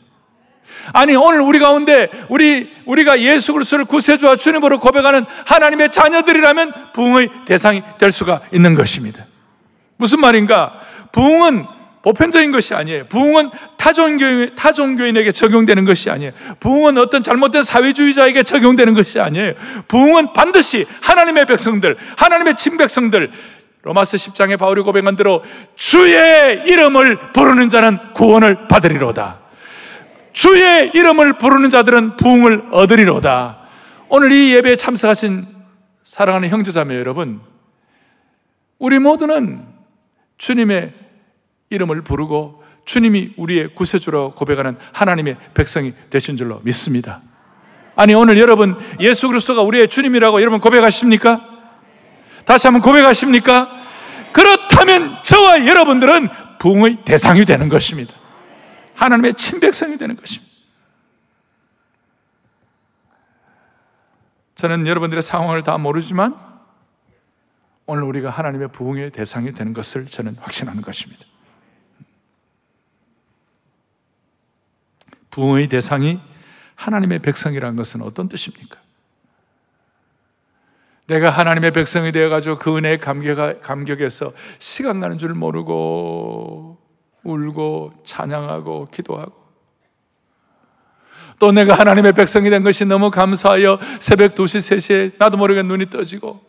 아니 0.94 1.16
오늘 1.16 1.42
우리 1.42 1.60
가운데 1.60 2.10
우리 2.30 2.72
우리가 2.86 3.20
예수 3.20 3.54
그리스도를 3.54 3.86
구세주와 3.86 4.38
주님으로 4.38 4.80
고백하는 4.80 5.26
하나님의 5.46 5.92
자녀들이라면 5.92 6.74
부흥의 6.94 7.30
대상이 7.46 7.84
될 7.98 8.12
수가 8.12 8.42
있는 8.52 8.76
것입니다. 8.76 9.26
무슨 9.98 10.20
말인가? 10.20 10.74
부흥은 11.12 11.66
보편적인 12.04 12.52
것이 12.52 12.74
아니에요. 12.74 13.06
부흥은 13.08 13.50
타종교인, 13.76 14.56
타종교인에게 14.56 15.34
적용되는 15.34 15.84
것이 15.84 16.10
아니에요. 16.10 16.32
부흥은 16.60 16.98
어떤 16.98 17.22
잘못된 17.22 17.64
사회주의자에게 17.64 18.44
적용되는 18.44 18.94
것이 18.94 19.20
아니에요. 19.20 19.54
부흥은 19.90 20.32
반드시 20.32 20.86
하나님의 21.02 21.46
백성들, 21.46 21.98
하나님의 22.16 22.56
친백성들, 22.56 23.32
로마서 23.84 24.18
10장에 24.18 24.58
바울이 24.58 24.82
고백한 24.84 25.16
대로 25.16 25.44
주의 25.76 26.62
이름을 26.66 27.34
부르는 27.34 27.70
자는 27.70 27.98
구원을 28.14 28.68
받으리로다. 28.68 29.40
주의 30.38 30.92
이름을 30.94 31.40
부르는 31.40 31.72
자들은 31.72 32.16
부흥을 32.18 32.68
얻으리로다. 32.70 33.58
오늘 34.08 34.32
이 34.32 34.54
예배에 34.54 34.76
참석하신 34.76 35.48
사랑하는 36.04 36.50
형제자매 36.50 36.96
여러분, 36.96 37.42
우리 38.78 39.00
모두는 39.00 39.66
주님의 40.38 40.94
이름을 41.72 42.04
부르고 42.04 42.62
주님이 42.86 43.34
우리의 43.36 43.74
구세주로 43.74 44.36
고백하는 44.36 44.78
하나님의 44.94 45.38
백성이 45.56 45.92
되신 46.12 46.38
줄로 46.38 46.62
믿습니다. 46.64 47.22
아니 47.96 48.14
오늘 48.14 48.38
여러분 48.38 48.78
예수 49.00 49.28
그리스도가 49.28 49.64
우리의 49.64 49.90
주님이라고 49.90 50.40
여러분 50.42 50.60
고백하십니까? 50.60 51.42
다시 52.46 52.68
한번 52.68 52.84
고백하십니까? 52.84 53.72
그렇다면 54.34 55.18
저와 55.24 55.66
여러분들은 55.66 56.30
부흥의 56.60 56.98
대상이 57.06 57.44
되는 57.44 57.70
것입니다. 57.70 58.14
하나님의 58.98 59.36
친백성이 59.36 59.98
되는 59.98 60.16
것입니다. 60.16 60.52
저는 64.56 64.88
여러분들의 64.88 65.22
상황을 65.22 65.64
다 65.64 65.78
모르지만 65.78 66.36
오늘 67.86 68.04
우리가 68.04 68.32
하나님의 68.32 68.70
부흥의 68.70 69.12
대상이 69.12 69.52
되는 69.52 69.74
것을 69.74 70.08
저는 70.08 70.36
확신하는 70.40 70.82
것입니다. 70.82 71.24
부흥의 75.30 75.70
대상이 75.70 76.20
하나님의 76.74 77.20
백성이라는 77.20 77.76
것은 77.76 78.02
어떤 78.02 78.28
뜻입니까? 78.28 78.80
내가 81.06 81.30
하나님의 81.30 81.72
백성이 81.72 82.12
되어가지고 82.12 82.58
그 82.58 82.76
은혜의 82.76 83.00
감격, 83.00 83.62
감격에서 83.62 84.34
시간 84.58 85.00
가는 85.00 85.20
줄 85.20 85.36
모르고 85.36 86.77
울고 87.28 87.92
찬양하고 88.06 88.88
기도하고 88.92 89.34
또 91.40 91.52
내가 91.52 91.76
하나님의 91.76 92.14
백성이 92.14 92.50
된 92.50 92.64
것이 92.64 92.86
너무 92.86 93.12
감사하여 93.12 93.80
새벽 94.00 94.34
2시, 94.34 94.78
3시에 94.78 95.12
나도 95.20 95.38
모르게 95.38 95.62
눈이 95.62 95.90
떠지고 95.90 96.48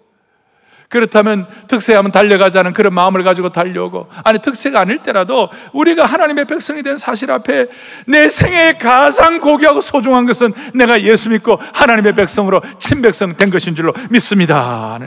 그렇다면 0.89 1.47
특세 1.69 1.95
한번 1.95 2.13
달려가자는 2.13 2.73
그런 2.73 2.95
마음을 2.95 3.23
가지고 3.23 3.51
달려오고 3.51 4.09
아니 4.25 4.39
특세가 4.41 4.81
아닐 4.81 5.03
때라도 5.03 5.51
우리가 5.75 6.07
하나님의 6.07 6.47
백성이 6.47 6.83
된 6.83 6.97
사실 6.97 7.31
앞에 7.31 7.67
내 8.07 8.31
생애에 8.31 8.79
가장 8.79 9.39
고귀하고 9.39 9.83
소중한 9.83 10.25
것은 10.25 10.55
내가 10.75 11.03
예수 11.03 11.29
믿고 11.29 11.61
하나님의 11.75 12.15
백성으로 12.15 12.63
친백성 12.79 13.37
된 13.37 13.51
것인 13.51 13.75
줄로 13.75 13.93
믿습니다. 14.11 14.99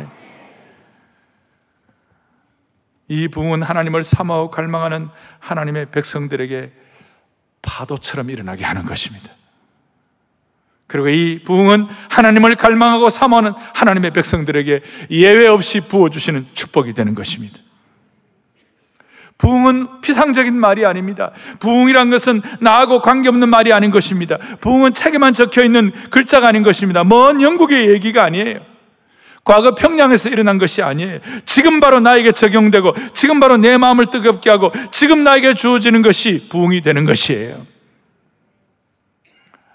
네. 3.12 3.24
이 3.24 3.28
부흥은 3.28 3.62
하나님을 3.62 4.04
사모하고 4.04 4.50
갈망하는 4.50 5.10
하나님의 5.40 5.92
백성들에게 5.92 6.72
파도처럼 7.62 8.30
일어나게 8.30 8.64
하는 8.64 8.84
것입니다. 8.84 9.30
그리고 10.88 11.10
이 11.10 11.40
부흥은 11.44 11.88
하나님을 12.10 12.56
갈망하고 12.56 13.10
사모하는 13.10 13.54
하나님의 13.74 14.12
백성들에게 14.12 14.82
예외 15.12 15.48
없이 15.48 15.82
부어주시는 15.82 16.48
축복이 16.54 16.94
되는 16.94 17.14
것입니다. 17.14 17.58
부흥은 19.38 20.02
피상적인 20.02 20.54
말이 20.54 20.86
아닙니다. 20.86 21.32
부흥이란 21.60 22.12
것은 22.12 22.42
나하고 22.60 23.02
관계없는 23.02 23.50
말이 23.50 23.74
아닌 23.74 23.90
것입니다. 23.90 24.38
부흥은 24.60 24.94
책에만 24.94 25.34
적혀 25.34 25.64
있는 25.64 25.92
글자가 26.12 26.48
아닌 26.48 26.64
것입니다. 26.64 27.04
먼 27.04 27.42
영국의 27.42 27.92
얘기가 27.92 28.24
아니에요. 28.24 28.71
과거 29.44 29.74
평양에서 29.76 30.30
일어난 30.30 30.58
것이 30.58 30.82
아니에요. 30.82 31.20
지금 31.46 31.80
바로 31.80 32.00
나에게 32.00 32.32
적용되고, 32.32 32.94
지금 33.14 33.40
바로 33.40 33.58
내 33.58 33.78
마음을 33.78 34.10
뜨겁게 34.10 34.50
하고, 34.50 34.72
지금 34.92 35.24
나에게 35.24 35.56
주어지는 35.56 36.02
것이 36.02 36.48
부흥이 36.50 36.82
되는 36.82 37.06
것이에요. 37.06 37.66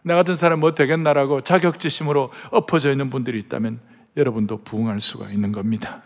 나 0.03 0.15
같은 0.15 0.37
사람 0.37 0.61
뭐 0.61 0.73
되겠나라고 0.73 1.41
자격지심으로 1.41 2.31
엎어져 2.53 2.93
있는 2.93 3.11
분들이 3.11 3.41
있다면 3.41 3.81
여러분도 4.17 4.63
부응할 4.63 5.01
수가 5.01 5.31
있는 5.31 5.51
겁니다. 5.51 6.01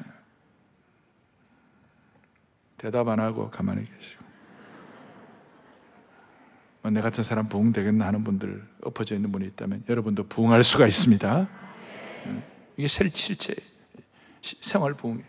대답 2.78 3.08
안 3.08 3.20
하고 3.20 3.50
가만히 3.50 3.84
계시고. 3.84 4.24
뭐 6.82 6.90
내 6.92 7.02
같은 7.02 7.22
사람 7.22 7.46
부응 7.46 7.72
되겠나 7.72 8.06
하는 8.06 8.24
분들 8.24 8.66
엎어져 8.84 9.14
있는 9.14 9.30
분이 9.30 9.44
있다면 9.48 9.84
여러분도 9.86 10.28
부응할 10.28 10.62
수가 10.62 10.86
있습니다. 10.86 11.46
이게 12.80 12.88
실체, 12.88 13.54
생활 14.40 14.94
부응이에요. 14.94 15.26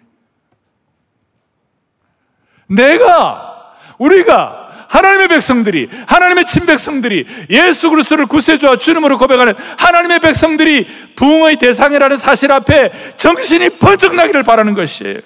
내가, 2.67 3.75
우리가 3.97 4.87
하나님의 4.87 5.27
백성들이 5.27 5.89
하나님의 6.07 6.45
친백성들이 6.45 7.25
예수 7.49 7.89
그리스도를 7.89 8.25
구세주와 8.25 8.77
주님으로 8.77 9.17
고백하는 9.17 9.53
하나님의 9.77 10.19
백성들이 10.19 10.87
부흥의 11.15 11.59
대상이라는 11.59 12.15
사실 12.15 12.51
앞에 12.53 13.17
정신이 13.17 13.79
번쩍 13.79 14.15
나기를 14.15 14.43
바라는 14.43 14.73
것이에요. 14.73 15.19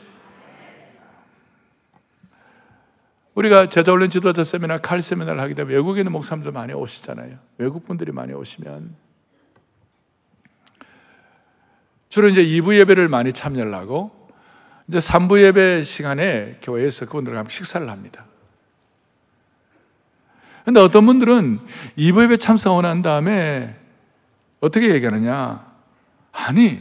우리가 3.36 3.70
제자훈련 3.70 4.10
지도자 4.10 4.44
세미나, 4.44 4.80
칼 4.80 5.00
세미나를 5.00 5.40
하게 5.42 5.54
되면 5.54 5.74
외국에 5.74 6.00
있는 6.00 6.12
목사님들 6.12 6.52
많이 6.52 6.74
오시잖아요. 6.74 7.38
외국 7.58 7.86
분들이 7.86 8.12
많이 8.12 8.34
오시면 8.34 9.05
주로 12.10 12.28
이제 12.28 12.44
2부 12.44 12.78
예배를 12.78 13.08
많이 13.08 13.34
참여를 13.34 13.74
하고 13.74 14.12
이제 14.88 15.00
3부 15.00 15.41
예배 15.41 15.84
시간에 15.84 16.60
교회에서 16.62 17.06
그분들과 17.06 17.39
함께 17.39 17.54
식사를 17.54 17.89
합니다. 17.89 18.26
근데 20.63 20.80
어떤 20.80 21.06
분들은 21.06 21.60
이부 21.96 22.24
예배 22.24 22.38
참석하고 22.38 22.82
난 22.82 23.04
다음에 23.04 23.76
어떻게 24.60 24.89
얘기하느냐? 24.96 25.63
아니, 26.32 26.80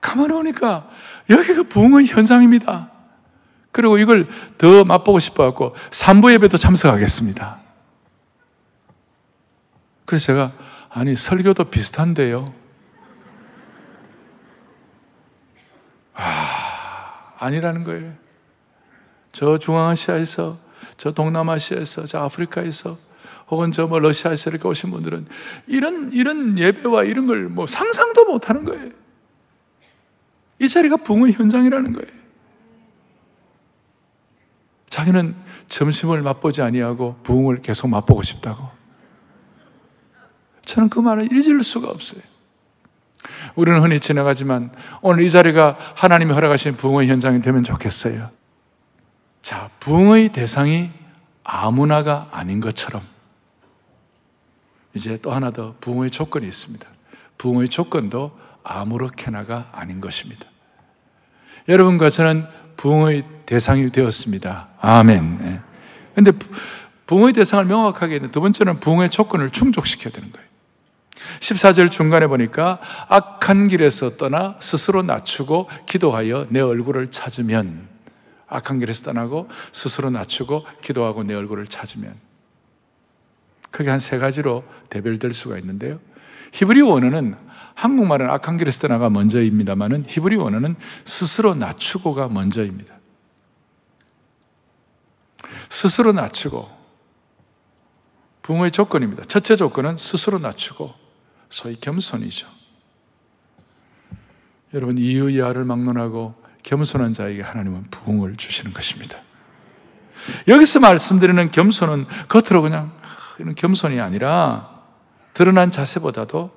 가만히 0.00 0.32
보니까 0.32 0.88
여기가 1.28 1.64
부흥의 1.64 2.06
현장입니다. 2.06 2.92
그리고 3.72 3.98
이걸 3.98 4.28
더 4.56 4.84
맛보고 4.84 5.18
싶어갖고 5.18 5.74
3부 5.90 6.32
예배도 6.34 6.56
참석하겠습니다. 6.56 7.58
그래서 10.04 10.26
제가 10.26 10.52
아니 10.88 11.16
설교도 11.16 11.64
비슷한데요. 11.64 12.54
아, 16.18 17.32
아니라는 17.38 17.84
거예요. 17.84 18.12
저 19.32 19.58
중앙아시아에서 19.58 20.58
저 20.96 21.12
동남아시아에서, 21.12 22.06
저 22.06 22.18
아프리카에서, 22.20 22.96
혹은 23.50 23.72
저 23.72 23.86
뭐 23.86 23.98
러시아에서 23.98 24.50
이렇게 24.50 24.66
오신 24.68 24.90
분들은 24.90 25.26
이런, 25.68 26.12
이런 26.12 26.58
예배와 26.58 27.04
이런 27.04 27.26
걸 27.26 27.48
뭐 27.48 27.66
상상도 27.66 28.24
못 28.26 28.48
하는 28.50 28.64
거예요. 28.64 28.90
이 30.60 30.68
자리가 30.68 30.96
붕의 30.98 31.32
현장이라는 31.34 31.92
거예요. 31.92 32.18
자기는 34.86 35.36
점심을 35.68 36.22
맛보지 36.22 36.62
아니하고 36.62 37.16
부흥을 37.22 37.62
계속 37.62 37.86
맛보고 37.88 38.22
싶다고. 38.22 38.68
저는 40.62 40.88
그 40.88 40.98
말을 40.98 41.32
잊을 41.32 41.62
수가 41.62 41.88
없어요. 41.88 42.20
우리는 43.54 43.80
흔히 43.82 44.00
지나가지만 44.00 44.70
오늘 45.02 45.24
이 45.24 45.30
자리가 45.30 45.76
하나님이 45.96 46.32
허락하신 46.32 46.76
부흥의 46.76 47.08
현장이 47.08 47.42
되면 47.42 47.64
좋겠어요. 47.64 48.28
자, 49.42 49.70
부흥의 49.80 50.32
대상이 50.32 50.90
아무나가 51.44 52.28
아닌 52.30 52.60
것처럼 52.60 53.02
이제 54.94 55.18
또 55.22 55.32
하나 55.32 55.50
더 55.50 55.74
부흥의 55.80 56.10
조건이 56.10 56.46
있습니다. 56.46 56.86
부흥의 57.38 57.68
조건도 57.68 58.36
아무렇게나가 58.62 59.68
아닌 59.72 60.00
것입니다. 60.00 60.44
여러분과 61.68 62.10
저는 62.10 62.46
부흥의 62.76 63.24
대상이 63.46 63.90
되었습니다. 63.90 64.68
아멘. 64.80 65.62
그런데 66.12 66.32
네. 66.32 66.38
부흥의 67.06 67.32
대상을 67.32 67.64
명확하게 67.64 68.30
두 68.30 68.40
번째는 68.40 68.80
부흥의 68.80 69.10
조건을 69.10 69.50
충족시켜야 69.50 70.12
되는 70.12 70.30
거예요. 70.32 70.47
14절 71.40 71.90
중간에 71.90 72.26
보니까 72.26 72.80
악한 73.08 73.68
길에서 73.68 74.10
떠나 74.10 74.56
스스로 74.60 75.02
낮추고 75.02 75.68
기도하여 75.86 76.46
내 76.50 76.60
얼굴을 76.60 77.10
찾으면 77.10 77.88
악한 78.48 78.78
길에서 78.80 79.04
떠나고 79.04 79.48
스스로 79.72 80.10
낮추고 80.10 80.66
기도하고 80.80 81.22
내 81.22 81.34
얼굴을 81.34 81.66
찾으면 81.66 82.14
그게 83.70 83.90
한 83.90 83.98
세 83.98 84.18
가지로 84.18 84.64
대별될 84.90 85.32
수가 85.32 85.58
있는데요. 85.58 86.00
히브리 86.52 86.80
원어는 86.80 87.36
한국말은 87.74 88.28
악한 88.30 88.56
길에서 88.56 88.80
떠나가 88.80 89.10
먼저입니다만은 89.10 90.06
히브리 90.08 90.36
원어는 90.36 90.76
스스로 91.04 91.54
낮추고가 91.54 92.28
먼저입니다. 92.28 92.96
스스로 95.68 96.12
낮추고 96.12 96.68
부흥의 98.42 98.70
조건입니다. 98.70 99.22
첫째 99.24 99.54
조건은 99.56 99.96
스스로 99.98 100.38
낮추고 100.38 101.07
소위 101.50 101.76
겸손이죠. 101.76 102.46
여러분 104.74 104.98
이의 104.98 105.38
야를 105.38 105.64
막론하고 105.64 106.34
겸손한 106.62 107.14
자에게 107.14 107.42
하나님은 107.42 107.84
부흥을 107.90 108.36
주시는 108.36 108.72
것입니다. 108.72 109.18
여기서 110.46 110.80
말씀드리는 110.80 111.50
겸손은 111.50 112.06
겉으로 112.28 112.62
그냥 112.62 112.92
이런 113.38 113.54
겸손이 113.54 114.00
아니라 114.00 114.82
드러난 115.32 115.70
자세보다도 115.70 116.50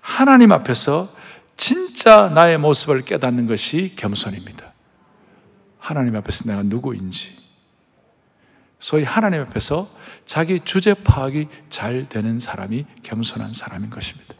하나님 0.00 0.52
앞에서 0.52 1.08
진짜 1.56 2.28
나의 2.28 2.58
모습을 2.58 3.00
깨닫는 3.02 3.46
것이 3.46 3.94
겸손입니다. 3.96 4.72
하나님 5.78 6.14
앞에서 6.16 6.44
내가 6.44 6.62
누구인지, 6.62 7.36
소위 8.78 9.02
하나님 9.02 9.40
앞에서 9.40 9.88
자기 10.28 10.60
주제 10.60 10.92
파악이 10.92 11.48
잘 11.70 12.06
되는 12.06 12.38
사람이 12.38 12.84
겸손한 13.02 13.54
사람인 13.54 13.88
것입니다. 13.88 14.34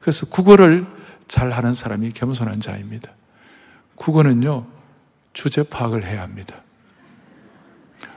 그래서 0.00 0.26
국어를 0.26 0.86
잘 1.26 1.50
하는 1.50 1.74
사람이 1.74 2.10
겸손한 2.10 2.60
자입니다. 2.60 3.10
국어는요, 3.96 4.64
주제 5.32 5.64
파악을 5.64 6.06
해야 6.06 6.22
합니다. 6.22 6.62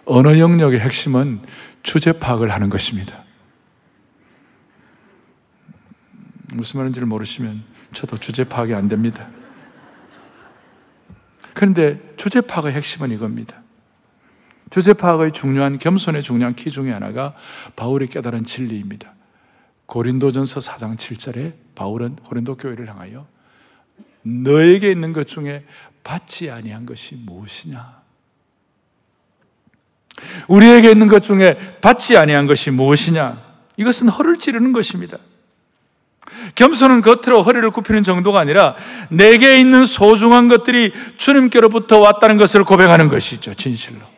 언어 0.06 0.38
영역의 0.38 0.80
핵심은 0.80 1.42
주제 1.82 2.12
파악을 2.12 2.52
하는 2.52 2.70
것입니다. 2.70 3.24
무슨 6.54 6.78
말인지를 6.78 7.08
모르시면 7.08 7.64
저도 7.94 8.20
주제 8.20 8.44
파악이 8.44 8.76
안 8.76 8.88
됩니다. 8.88 9.28
그런데 11.56 12.00
주제 12.16 12.42
파악의 12.42 12.74
핵심은 12.74 13.10
이겁니다. 13.10 13.65
주제 14.76 14.92
파악의 14.92 15.32
중요한 15.32 15.78
겸손의 15.78 16.22
중요한 16.22 16.54
키 16.54 16.70
중에 16.70 16.92
하나가 16.92 17.34
바울이 17.78 18.08
깨달은 18.08 18.44
진리입니다. 18.44 19.14
고린도전서 19.86 20.60
4장 20.60 20.98
7절에 20.98 21.54
바울은 21.76 22.18
고린도 22.18 22.58
교회를 22.58 22.90
향하여 22.90 23.26
너에게 24.24 24.92
있는 24.92 25.14
것 25.14 25.30
중에 25.30 25.64
받지 26.04 26.52
아니한 26.52 26.86
것이 26.86 27.16
무엇이냐? 27.16 28.02
우리에게 30.50 30.92
있는 30.92 31.08
것 31.08 31.24
중에 31.24 31.58
받지 31.80 32.18
아니한 32.18 32.46
것이 32.46 32.70
무엇이냐? 32.70 33.42
이것은 33.78 34.10
허를 34.10 34.40
찌르는 34.40 34.74
것입니다. 34.74 35.20
겸손은 36.56 37.02
겉으로 37.02 37.44
허리를 37.44 37.72
굽히는 37.72 38.04
정도가 38.04 38.42
아니라 38.42 38.76
내게 39.10 39.58
있는 39.58 39.86
소중한 39.86 40.50
것들이 40.50 40.92
주님께로부터 41.16 42.00
왔다는 42.00 42.36
것을 42.36 42.66
고백하는 42.66 43.08
것이죠, 43.08 43.54
진실로. 43.54 44.15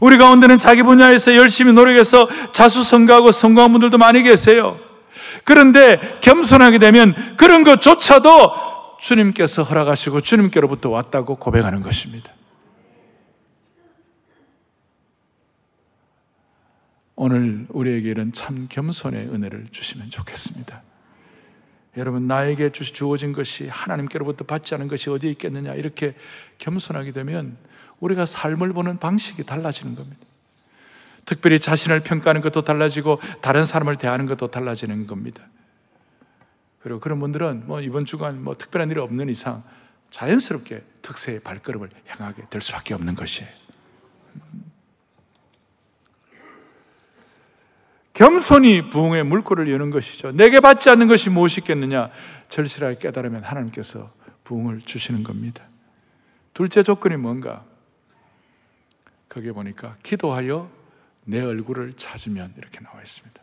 우리 0.00 0.18
가운데는 0.18 0.58
자기 0.58 0.82
분야에서 0.82 1.36
열심히 1.36 1.72
노력해서 1.72 2.28
자수성가하고 2.52 3.32
성공한 3.32 3.72
분들도 3.72 3.98
많이 3.98 4.22
계세요. 4.22 4.78
그런데 5.44 5.98
겸손하게 6.20 6.78
되면 6.78 7.36
그런 7.36 7.64
것조차도 7.64 8.98
주님께서 9.00 9.62
허락하시고 9.62 10.20
주님께로부터 10.20 10.88
왔다고 10.90 11.36
고백하는 11.36 11.82
것입니다. 11.82 12.32
오늘 17.14 17.66
우리에게 17.68 18.08
이런 18.08 18.32
참 18.32 18.66
겸손의 18.68 19.28
은혜를 19.28 19.66
주시면 19.70 20.10
좋겠습니다. 20.10 20.82
여러분, 21.98 22.26
나에게 22.26 22.70
주어진 22.70 23.32
것이 23.32 23.68
하나님께로부터 23.68 24.44
받지 24.44 24.74
않은 24.74 24.88
것이 24.88 25.10
어디에 25.10 25.30
있겠느냐, 25.32 25.74
이렇게 25.74 26.14
겸손하게 26.58 27.12
되면 27.12 27.58
우리가 28.02 28.26
삶을 28.26 28.72
보는 28.72 28.98
방식이 28.98 29.44
달라지는 29.44 29.94
겁니다. 29.94 30.18
특별히 31.24 31.60
자신을 31.60 32.00
평가하는 32.00 32.40
것도 32.40 32.62
달라지고 32.62 33.20
다른 33.40 33.64
사람을 33.64 33.96
대하는 33.96 34.26
것도 34.26 34.48
달라지는 34.48 35.06
겁니다. 35.06 35.44
그리고 36.80 36.98
그런 36.98 37.20
분들은 37.20 37.66
뭐 37.66 37.80
이번 37.80 38.04
주간 38.04 38.42
뭐 38.42 38.56
특별한 38.56 38.90
일이 38.90 38.98
없는 38.98 39.28
이상 39.28 39.62
자연스럽게 40.10 40.82
특세의 41.00 41.40
발걸음을 41.40 41.90
향하게 42.08 42.46
될 42.50 42.60
수밖에 42.60 42.92
없는 42.94 43.14
것이에요. 43.14 43.48
겸손히 48.12 48.90
부흥의 48.90 49.24
물꼬를 49.24 49.70
여는 49.70 49.90
것이죠. 49.90 50.32
내게 50.32 50.58
받지 50.58 50.90
않는 50.90 51.06
것이 51.06 51.30
무엇이겠느냐? 51.30 52.10
절실하게 52.48 52.98
깨달으면 52.98 53.44
하나님께서 53.44 54.10
부흥을 54.42 54.80
주시는 54.80 55.22
겁니다. 55.22 55.64
둘째 56.52 56.82
조건이 56.82 57.16
뭔가? 57.16 57.64
거기에 59.32 59.52
보니까 59.52 59.96
기도하여 60.02 60.70
내 61.24 61.40
얼굴을 61.40 61.94
찾으면 61.94 62.52
이렇게 62.58 62.80
나와 62.80 63.00
있습니다. 63.00 63.40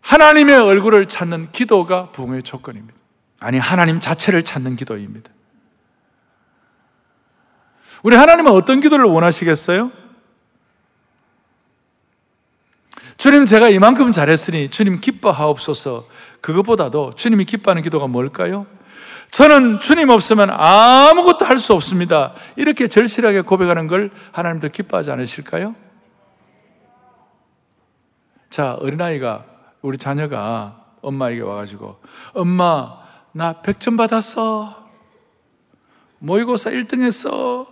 하나님의 0.00 0.56
얼굴을 0.56 1.08
찾는 1.08 1.50
기도가 1.50 2.12
부흥의 2.12 2.44
조건입니다. 2.44 2.94
아니, 3.40 3.58
하나님 3.58 3.98
자체를 3.98 4.44
찾는 4.44 4.76
기도입니다. 4.76 5.30
우리 8.04 8.14
하나님은 8.14 8.52
어떤 8.52 8.80
기도를 8.80 9.06
원하시겠어요? 9.06 9.90
주님, 13.18 13.46
제가 13.46 13.68
이만큼 13.70 14.12
잘했으니 14.12 14.68
주님 14.68 15.00
기뻐하옵소서. 15.00 16.06
그것보다도 16.40 17.14
주님이 17.16 17.44
기뻐하는 17.46 17.82
기도가 17.82 18.06
뭘까요? 18.06 18.66
저는 19.30 19.80
주님 19.80 20.08
없으면 20.10 20.50
아무것도 20.50 21.44
할 21.44 21.58
수 21.58 21.72
없습니다. 21.72 22.34
이렇게 22.56 22.88
절실하게 22.88 23.42
고백하는 23.42 23.86
걸 23.86 24.10
하나님도 24.32 24.68
기뻐하지 24.68 25.10
않으실까요? 25.10 25.74
자, 28.50 28.74
어린아이가, 28.74 29.44
우리 29.82 29.98
자녀가 29.98 30.84
엄마에게 31.02 31.42
와가지고, 31.42 32.00
엄마, 32.34 32.98
나 33.32 33.60
100점 33.62 33.98
받았어. 33.98 34.86
모의고사 36.18 36.70
1등 36.70 37.02
했어. 37.02 37.66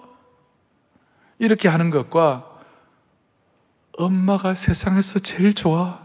이렇게 1.39 1.69
하는 1.69 1.91
것과 1.91 2.51
엄마가 3.97 4.55
세상에서 4.55 5.21
제일 5.21 5.55
좋아. 5.55 6.01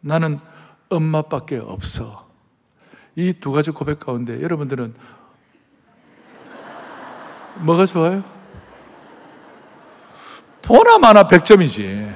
나는 0.00 0.40
엄마밖에 0.88 1.58
없어. 1.58 2.21
이 3.16 3.32
두 3.34 3.52
가지 3.52 3.70
고백 3.70 3.98
가운데 3.98 4.40
여러분들은 4.42 4.94
뭐가 7.60 7.86
좋아요? 7.86 8.24
보나 10.62 10.98
마나 10.98 11.24
100점이지. 11.28 12.14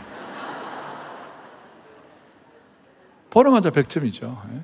보나마나 3.28 3.70
100점이죠. 3.70 4.54
예? 4.54 4.62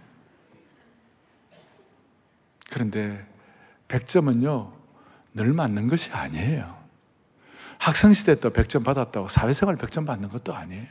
그런데 2.70 3.26
100점은요, 3.88 4.72
늘 5.34 5.52
맞는 5.52 5.88
것이 5.88 6.10
아니에요. 6.12 6.80
학생시대 7.78 8.36
또 8.36 8.50
100점 8.50 8.82
받았다고 8.82 9.28
사회생활 9.28 9.76
100점 9.76 10.06
받는 10.06 10.30
것도 10.30 10.54
아니에요. 10.54 10.86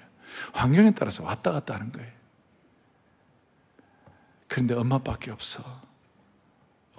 환경에 0.54 0.92
따라서 0.92 1.24
왔다 1.24 1.52
갔다 1.52 1.74
하는 1.74 1.92
거예요. 1.92 2.12
그런데 4.52 4.76
엄마밖에 4.76 5.32
없어. 5.32 5.64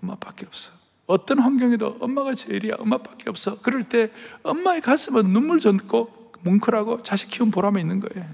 엄마밖에 0.03 0.47
없어. 0.47 0.73
어떤 1.07 1.39
환경에도 1.39 1.99
엄마가 2.01 2.33
제일이야. 2.33 2.77
엄마밖에 2.79 3.29
없어. 3.29 3.61
그럴 3.61 3.85
때 3.85 4.11
엄마의 4.43 4.81
가슴은 4.81 5.35
눈물 5.35 5.61
젖고 5.61 6.33
뭉클하고 6.41 7.03
자식 7.03 7.29
키운 7.29 7.51
보람이 7.51 7.79
있는 7.79 8.01
거예요. 8.01 8.27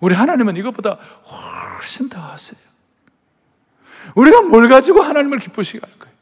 우리 0.00 0.14
하나님은 0.14 0.56
이것보다 0.58 0.94
훨씬 0.94 2.08
더 2.08 2.20
하세요. 2.20 2.60
우리가 4.14 4.42
뭘 4.42 4.68
가지고 4.68 5.02
하나님을 5.02 5.40
기쁘시게 5.40 5.80
할 5.82 5.98
거예요? 5.98 6.16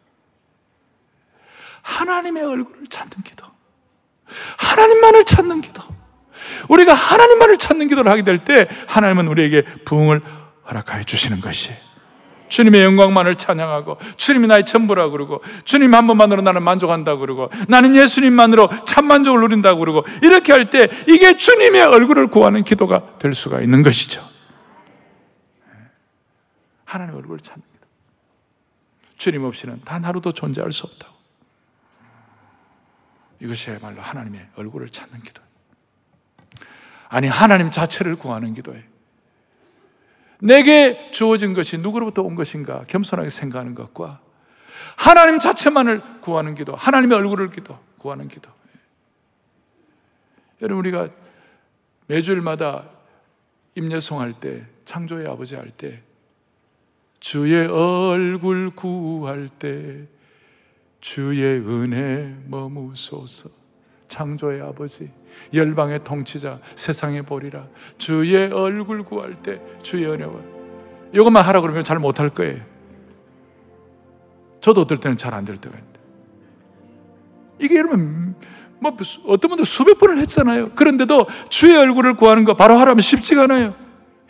하나님의 1.83 2.43
얼굴을 2.43 2.87
찾는 2.87 3.23
기도. 3.23 3.45
하나님만을 4.57 5.27
찾는 5.27 5.61
기도. 5.61 5.83
우리가 6.71 6.95
하나님만을 6.95 7.59
찾는 7.59 7.89
기도를 7.89 8.11
하게 8.11 8.23
될 8.25 8.45
때 8.47 8.67
하나님은 8.87 9.29
우리에게 9.29 9.65
부흥을 9.85 10.40
허락하여 10.71 11.03
주시는 11.03 11.41
것이 11.41 11.71
주님의 12.49 12.83
영광만을 12.83 13.37
찬양하고 13.37 13.99
주님이 14.17 14.49
나의 14.49 14.67
전부라 14.67 15.11
그러고 15.11 15.43
주님 15.65 15.95
한 15.95 16.07
번만으로 16.07 16.43
나는 16.43 16.63
만족한다 16.63 17.17
그러고 17.17 17.49
나는 17.69 17.95
예수님만으로 17.95 18.69
참 18.85 19.07
만족을 19.07 19.41
누린다 19.41 19.77
그러고 19.77 20.05
이렇게 20.23 20.53
할 20.53 20.71
때 20.71 20.89
이게 21.09 21.37
주님의 21.37 21.83
얼굴을 21.83 22.29
구하는 22.29 22.65
기도가 22.65 23.19
될 23.19 23.35
수가 23.35 23.61
있는 23.61 23.83
것이죠. 23.83 24.21
하나님의 26.85 27.19
얼굴을 27.21 27.39
찾는 27.41 27.63
기도. 27.73 27.87
주님 29.17 29.45
없이는 29.45 29.83
단 29.85 30.05
하루도 30.05 30.33
존재할 30.33 30.73
수 30.73 30.87
없다고. 30.87 31.15
이것이야말로 33.41 34.01
하나님의 34.03 34.49
얼굴을 34.57 34.91
찾는 34.91 35.23
기도. 35.23 35.41
아니, 37.09 37.29
하나님 37.29 37.71
자체를 37.71 38.17
구하는 38.17 38.55
기도예요. 38.55 38.90
내게 40.43 41.11
주어진 41.11 41.55
것이 41.55 41.79
누구로부터 41.79 42.23
온 42.23 42.35
것인가 42.35 42.85
겸손하게 42.89 43.29
생각하는 43.31 43.75
것과 43.75 44.21
하나님 44.97 45.39
자체만을 45.39 46.21
구하는 46.21 46.55
기도, 46.55 46.75
하나님의 46.75 47.17
얼굴을 47.19 47.51
기도, 47.51 47.79
구하는 47.99 48.29
기도. 48.29 48.51
여러분, 50.63 50.81
우리가 50.81 51.09
매주일마다 52.07 52.89
임여성 53.75 54.21
할 54.21 54.33
때, 54.35 54.67
창조의 54.85 55.27
아버지 55.27 55.55
할 55.55 55.71
때, 55.71 56.03
주의 57.19 57.67
얼굴 57.67 58.71
구할 58.71 59.49
때, 59.49 60.07
주의 61.01 61.43
은혜 61.43 62.37
머무소서 62.47 63.60
창조의 64.11 64.61
아버지 64.61 65.09
열방의 65.55 66.03
통치자 66.03 66.59
세상의 66.75 67.23
보리라 67.23 67.67
주의 67.97 68.53
얼굴 68.53 69.05
구할 69.05 69.41
때 69.43 69.61
주의 69.83 70.05
은혜와 70.05 70.33
이것만 71.15 71.45
하라 71.45 71.61
그러면 71.61 71.85
잘 71.85 71.99
못할 71.99 72.29
거예요 72.29 72.61
저도 74.61 74.83
어떨 74.83 74.99
때는 74.99 75.17
잘 75.17 75.33
안 75.33 75.45
될 75.45 75.57
때가 75.57 75.75
있는데. 75.79 76.01
이게 77.61 77.77
여러분, 77.77 78.35
뭐, 78.79 78.95
어떤 79.27 79.49
분들 79.49 79.65
수백 79.65 79.99
번을 79.99 80.19
했잖아요. 80.21 80.71
그런데도 80.75 81.27
주의 81.49 81.75
얼굴을 81.77 82.17
구하는 82.17 82.45
거 82.45 82.55
바로 82.55 82.77
하라면 82.77 83.01
쉽지가 83.01 83.45
않아요. 83.45 83.75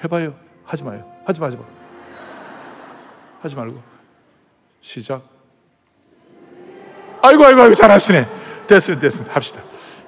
해봐요. 0.05 0.35
하지 0.65 0.85
마요. 0.85 1.05
하지 1.25 1.41
마, 1.41 1.47
하지 1.47 1.57
마. 1.57 1.65
하지 3.43 3.57
말고. 3.57 3.83
시작. 4.81 5.23
아이고, 7.23 7.45
아이고, 7.45 7.63
아이고, 7.63 7.75
잘하시네. 7.75 8.27
됐습니다, 8.69 9.01
됐습니다. 9.03 9.35
합시다. 9.35 9.61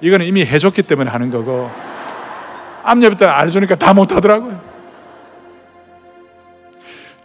이거는 0.03 0.25
이미 0.25 0.45
해줬기 0.45 0.83
때문에 0.83 1.09
하는 1.09 1.29
거고. 1.31 1.71
앞녀부터 2.83 3.25
안 3.25 3.47
해주니까 3.47 3.75
다 3.75 3.93
못하더라고요. 3.93 4.59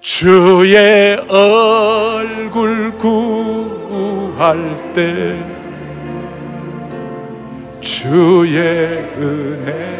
주의 0.00 1.16
얼굴 1.28 2.92
구할 2.96 4.92
때 4.94 5.44
주의 7.80 8.56
은혜 9.18 9.98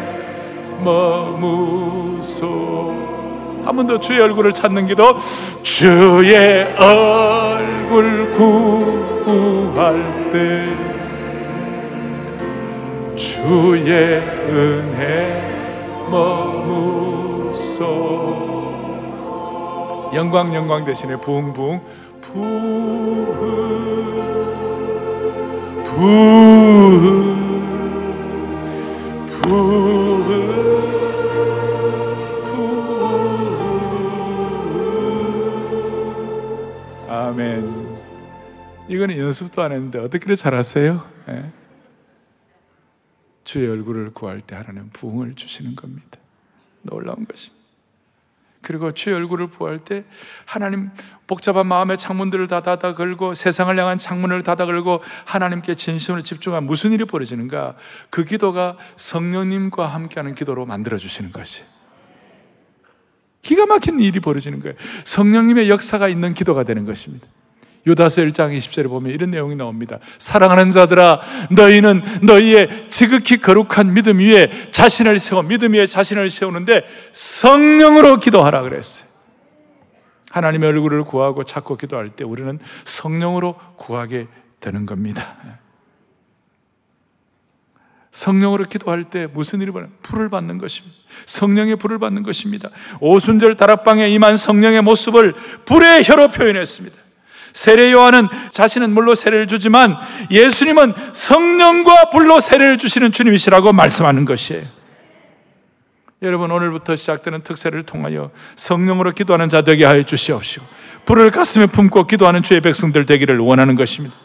머무소 0.81 2.39
한 3.65 3.75
번 3.75 3.85
더 3.87 3.99
주의 3.99 4.21
얼굴을 4.21 4.53
찾는 4.53 4.87
기도 4.87 5.17
주의 5.61 6.63
얼굴 6.77 8.31
구할 8.33 10.29
때 10.31 10.65
주의 13.19 13.91
은혜 14.47 15.41
머무소 16.09 17.75
영광 20.13 20.55
영광 20.55 20.85
대신에 20.85 21.17
부흥부흥 21.17 21.81
부흥 22.21 22.39
부흥 25.83 26.69
부흥 29.27 29.99
아멘. 37.09 37.97
이거는 38.87 39.17
연습도 39.17 39.61
안 39.61 39.73
했는데 39.73 39.99
어떻게 39.99 40.33
잘하세요? 40.35 41.03
네. 41.27 41.51
주의 43.49 43.67
얼굴을 43.67 44.11
구할 44.11 44.41
때 44.41 44.55
하나님 44.55 44.91
부흥을 44.93 45.33
주시는 45.33 45.75
겁니다. 45.75 46.19
놀라운 46.83 47.25
것입니다. 47.25 47.59
그리고 48.61 48.93
주의 48.93 49.15
얼굴을 49.15 49.47
부할 49.47 49.79
때 49.79 50.05
하나님 50.45 50.91
복잡한 51.25 51.65
마음의 51.65 51.97
창문들을 51.97 52.45
다 52.45 52.61
닫아 52.61 52.93
걸고 52.93 53.33
세상을 53.33 53.75
향한 53.79 53.97
창문을 53.97 54.43
닫아 54.43 54.67
걸고 54.67 55.01
하나님께 55.25 55.73
진심으로 55.73 56.21
집중한 56.21 56.65
무슨 56.65 56.91
일이 56.91 57.05
벌어지는가? 57.05 57.75
그 58.11 58.23
기도가 58.23 58.77
성령님과 58.97 59.87
함께하는 59.87 60.35
기도로 60.35 60.67
만들어 60.67 60.99
주시는 60.99 61.31
것이. 61.31 61.63
기가 63.41 63.65
막힌 63.65 63.99
일이 63.99 64.19
벌어지는 64.19 64.59
거예요. 64.59 64.75
성령님의 65.05 65.71
역사가 65.71 66.07
있는 66.07 66.35
기도가 66.35 66.65
되는 66.65 66.85
것입니다. 66.85 67.25
요다서 67.87 68.21
1장 68.23 68.55
20절에 68.57 68.89
보면 68.89 69.11
이런 69.11 69.31
내용이 69.31 69.55
나옵니다. 69.55 69.99
사랑하는 70.17 70.71
자들아, 70.71 71.21
너희는 71.51 72.01
너희의 72.21 72.85
지극히 72.89 73.37
거룩한 73.37 73.93
믿음 73.93 74.19
위에 74.19 74.49
자신을 74.71 75.19
세워, 75.19 75.41
믿음 75.43 75.73
위에 75.73 75.85
자신을 75.85 76.29
세우는데 76.29 76.83
성령으로 77.11 78.19
기도하라 78.19 78.61
그랬어요. 78.63 79.07
하나님의 80.31 80.69
얼굴을 80.69 81.03
구하고 81.03 81.43
찾고 81.43 81.77
기도할 81.77 82.09
때 82.09 82.23
우리는 82.23 82.59
성령으로 82.83 83.55
구하게 83.77 84.27
되는 84.59 84.85
겁니다. 84.85 85.37
성령으로 88.11 88.65
기도할 88.65 89.05
때 89.05 89.27
무슨 89.27 89.61
일이 89.61 89.71
벌어요? 89.71 89.89
불을 90.01 90.29
받는 90.29 90.57
것입니다. 90.57 90.97
성령의 91.25 91.77
불을 91.77 91.99
받는 91.99 92.23
것입니다. 92.23 92.69
오순절 92.99 93.55
다락방에 93.55 94.09
임한 94.09 94.35
성령의 94.35 94.81
모습을 94.81 95.33
불의 95.65 96.03
혀로 96.03 96.27
표현했습니다. 96.27 97.08
세례 97.59 97.91
요한은 97.91 98.29
자신은 98.51 98.91
물로 98.91 99.15
세례를 99.15 99.47
주지만 99.47 99.97
예수님은 100.31 100.93
성령과 101.11 102.09
불로 102.09 102.39
세례를 102.39 102.77
주시는 102.77 103.11
주님이시라고 103.11 103.73
말씀하는 103.73 104.23
것이에요. 104.23 104.63
여러분 106.21 106.51
오늘부터 106.51 106.95
시작되는 106.95 107.41
특세를 107.43 107.83
통하여 107.83 108.31
성령으로 108.55 109.11
기도하는 109.11 109.49
자 109.49 109.61
되게 109.61 109.83
하여 109.83 110.03
주시옵시고 110.03 110.65
불을 111.03 111.31
가슴에 111.31 111.65
품고 111.65 112.07
기도하는 112.07 112.43
주의 112.43 112.61
백성들 112.61 113.05
되기를 113.05 113.39
원하는 113.39 113.75
것입니다. 113.75 114.15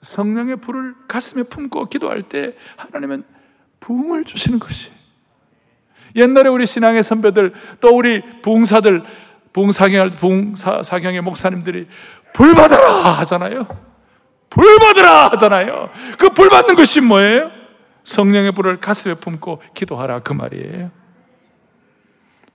성령의 0.00 0.56
불을 0.56 0.94
가슴에 1.06 1.42
품고 1.42 1.90
기도할 1.90 2.22
때 2.22 2.54
하나님은 2.76 3.24
부흥을 3.80 4.24
주시는 4.24 4.58
것이. 4.58 4.90
옛날에 6.16 6.48
우리 6.48 6.66
신앙의 6.66 7.02
선배들 7.02 7.52
또 7.80 7.94
우리 7.94 8.22
부흥사들 8.42 9.02
봉사경할 9.52 10.10
봉사경의 10.10 11.20
목사님들이 11.22 11.88
불 12.32 12.54
받아라 12.54 13.10
하잖아요. 13.18 13.66
불 14.48 14.78
받으라 14.78 15.30
하잖아요. 15.32 15.90
그 16.18 16.28
불 16.30 16.48
받는 16.50 16.74
것이 16.76 17.00
뭐예요? 17.00 17.50
성령의 18.02 18.52
불을 18.52 18.80
가슴에 18.80 19.14
품고 19.14 19.62
기도하라 19.74 20.20
그 20.20 20.32
말이에요. 20.32 20.90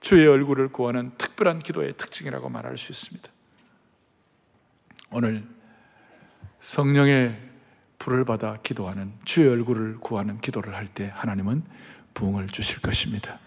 주의 0.00 0.26
얼굴을 0.26 0.68
구하는 0.68 1.12
특별한 1.18 1.58
기도의 1.60 1.94
특징이라고 1.96 2.48
말할 2.48 2.76
수 2.78 2.92
있습니다. 2.92 3.28
오늘 5.10 5.44
성령의 6.60 7.36
불을 7.98 8.24
받아 8.24 8.58
기도하는 8.62 9.12
주의 9.24 9.48
얼굴을 9.48 9.98
구하는 10.00 10.40
기도를 10.40 10.74
할 10.74 10.86
때 10.86 11.10
하나님은 11.14 11.62
부흥을 12.14 12.46
주실 12.48 12.80
것입니다. 12.80 13.38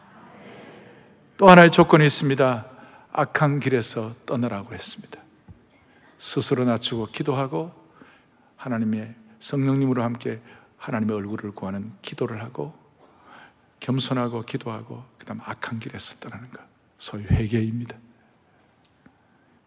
또 1.38 1.50
하나의 1.50 1.72
조건이 1.72 2.06
있습니다. 2.06 2.66
악한 3.12 3.60
길에서 3.60 4.12
떠나라고 4.26 4.74
했습니다. 4.74 5.22
스스로 6.18 6.66
낮추고 6.66 7.08
기도하고 7.08 7.72
하나님의 8.56 9.16
성령님으로 9.40 10.04
함께 10.04 10.42
하나님의 10.78 11.16
얼굴을 11.16 11.52
구하는 11.52 11.94
기도를 12.02 12.44
하고 12.44 12.78
겸손하고 13.80 14.42
기도하고 14.42 15.04
그다음 15.18 15.40
악한 15.42 15.80
길에서 15.80 16.16
떠나는 16.16 16.52
것 16.52 16.62
소위 16.98 17.24
회개입니다. 17.24 17.98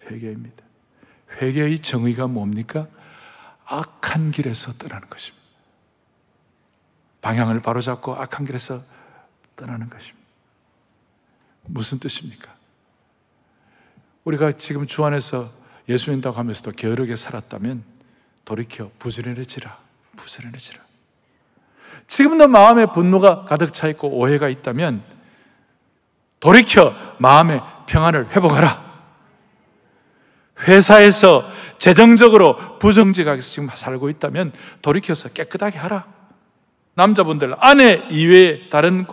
회개입니다. 0.03 0.63
회개의 1.41 1.79
정의가 1.79 2.27
뭡니까? 2.27 2.87
악한 3.65 4.31
길에서 4.31 4.73
떠나는 4.73 5.09
것입니다. 5.09 5.43
방향을 7.23 7.61
바로잡고 7.61 8.15
악한 8.17 8.45
길에서 8.45 8.85
떠나는 9.57 9.89
것입니다. 9.89 10.23
무슨 11.65 11.99
뜻입니까? 11.99 12.62
우리가 14.25 14.53
지금 14.53 14.87
주 14.87 15.05
안에서 15.05 15.47
예수 15.89 16.11
믿는다고 16.11 16.37
하면서도 16.39 16.73
게으르게 16.73 17.17
살았다면 17.17 17.83
돌이켜 18.45 18.91
부지런해지라. 18.99 19.77
부지런해지라. 20.17 20.81
지금도 22.07 22.49
마음에 22.49 22.87
분노가 22.87 23.45
가득 23.45 23.73
차 23.73 23.89
있고 23.89 24.09
오해가 24.09 24.49
있다면 24.49 25.03
돌이켜 26.41 26.95
마음의 27.19 27.61
평안을 27.87 28.31
회복하라. 28.31 28.93
회사에서 30.67 31.45
재정적으로 31.79 32.79
부정직하게 32.79 33.41
지금 33.41 33.69
살고 33.69 34.09
있다면 34.11 34.53
돌이켜서 34.81 35.29
깨끗하게 35.29 35.79
하라. 35.79 36.07
남자분들 36.95 37.57
아내 37.59 38.05
이외에 38.11 38.69
다른 38.69 39.07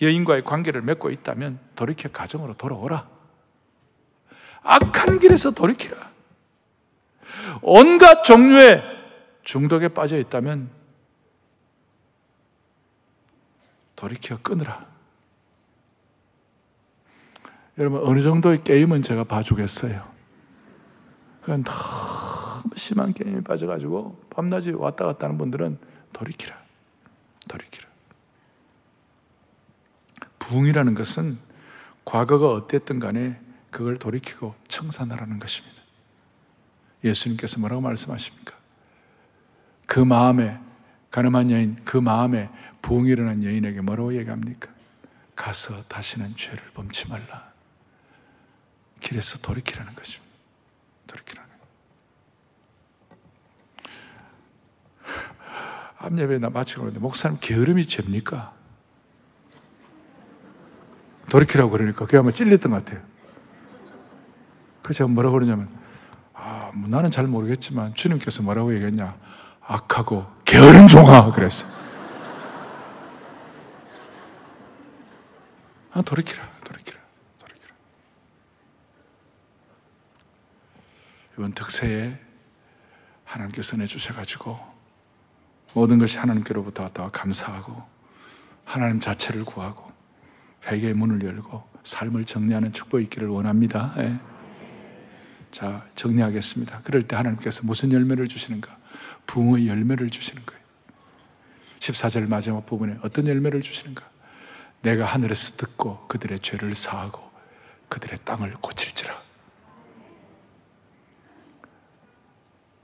여인과의 0.00 0.44
관계를 0.44 0.82
맺고 0.82 1.10
있다면 1.10 1.58
돌이켜 1.74 2.08
가정으로 2.10 2.54
돌아오라. 2.54 3.17
악한 4.68 5.18
길에서 5.18 5.50
돌이키라. 5.50 5.96
온갖 7.62 8.22
종류의 8.22 8.82
중독에 9.42 9.88
빠져 9.88 10.18
있다면 10.18 10.68
돌이켜 13.96 14.38
끊으라. 14.42 14.78
여러분, 17.78 18.02
어느 18.04 18.20
정도의 18.20 18.62
게임은 18.62 19.00
제가 19.00 19.24
봐주겠어요. 19.24 20.06
그건 21.40 21.64
너무 21.64 22.74
심한 22.76 23.14
게임에 23.14 23.40
빠져가지고 23.40 24.20
밤낮이 24.28 24.72
왔다 24.72 25.06
갔다 25.06 25.24
하는 25.24 25.38
분들은 25.38 25.78
돌이키라. 26.12 26.54
돌이키라. 27.48 27.88
부흥이라는 30.38 30.94
것은 30.94 31.38
과거가 32.04 32.50
어땠든 32.50 33.00
간에 33.00 33.40
그걸 33.78 33.96
돌이키고 33.96 34.56
청산하라는 34.66 35.38
것입니다. 35.38 35.76
예수님께서 37.04 37.60
뭐라고 37.60 37.80
말씀하십니까? 37.80 38.56
그 39.86 40.00
마음에 40.00 40.58
가늠한 41.12 41.52
여인, 41.52 41.84
그 41.84 41.96
마음에 41.96 42.50
부흥이 42.82 43.08
일어난 43.08 43.44
여인에게 43.44 43.80
뭐라고 43.82 44.16
얘기합니까? 44.16 44.74
가서 45.36 45.80
다시는 45.84 46.34
죄를 46.34 46.58
범치 46.74 47.06
말라. 47.06 47.52
길에서 48.98 49.38
돌이키라는 49.38 49.94
것입니다. 49.94 50.34
돌이키라는 51.06 51.48
앞예배 55.98 56.38
나 56.38 56.50
마치고 56.50 56.80
그러는데 56.80 57.00
목사님 57.00 57.38
게으름이 57.40 57.86
죄입니까? 57.86 58.56
돌이키라고 61.30 61.70
그러니까 61.70 62.06
그게 62.06 62.16
아마 62.16 62.32
찔렸던 62.32 62.72
것 62.72 62.84
같아요. 62.84 63.17
그 64.88 64.94
제가 64.94 65.06
뭐라고 65.06 65.34
그러냐면 65.34 65.68
아, 66.32 66.70
뭐 66.72 66.88
나는 66.88 67.10
잘 67.10 67.26
모르겠지만 67.26 67.92
주님께서 67.94 68.42
뭐라고 68.42 68.74
얘기했냐 68.74 69.14
악하고 69.60 70.24
게으른 70.46 70.88
종아 70.88 71.30
그랬어. 71.30 71.66
아 75.92 76.00
돌이키라 76.00 76.42
돌이키라 76.64 76.98
돌이키라. 77.38 77.74
이번 81.34 81.52
특세에 81.52 82.18
하나님께서 83.24 83.76
내주셔가지고 83.76 84.58
모든 85.74 85.98
것이 85.98 86.16
하나님께로부터 86.16 86.84
왔다와 86.84 87.10
감사하고 87.10 87.82
하나님 88.64 89.00
자체를 89.00 89.44
구하고 89.44 89.92
회개의 90.66 90.94
문을 90.94 91.22
열고 91.22 91.62
삶을 91.84 92.24
정리하는 92.24 92.72
축복이 92.72 93.04
있기를 93.04 93.28
원합니다. 93.28 93.92
예. 93.98 94.18
자, 95.50 95.86
정리하겠습니다. 95.94 96.82
그럴 96.82 97.02
때 97.02 97.16
하나님께서 97.16 97.62
무슨 97.64 97.92
열매를 97.92 98.28
주시는가? 98.28 98.76
부흥의 99.26 99.68
열매를 99.68 100.10
주시는 100.10 100.44
거예요. 100.44 100.62
14절 101.80 102.28
마지막 102.28 102.66
부분에 102.66 102.98
어떤 103.02 103.26
열매를 103.26 103.62
주시는가? 103.62 104.08
내가 104.82 105.04
하늘에서 105.04 105.56
듣고 105.56 106.06
그들의 106.08 106.38
죄를 106.40 106.74
사하고 106.74 107.28
그들의 107.88 108.18
땅을 108.24 108.54
고칠지라. 108.60 109.14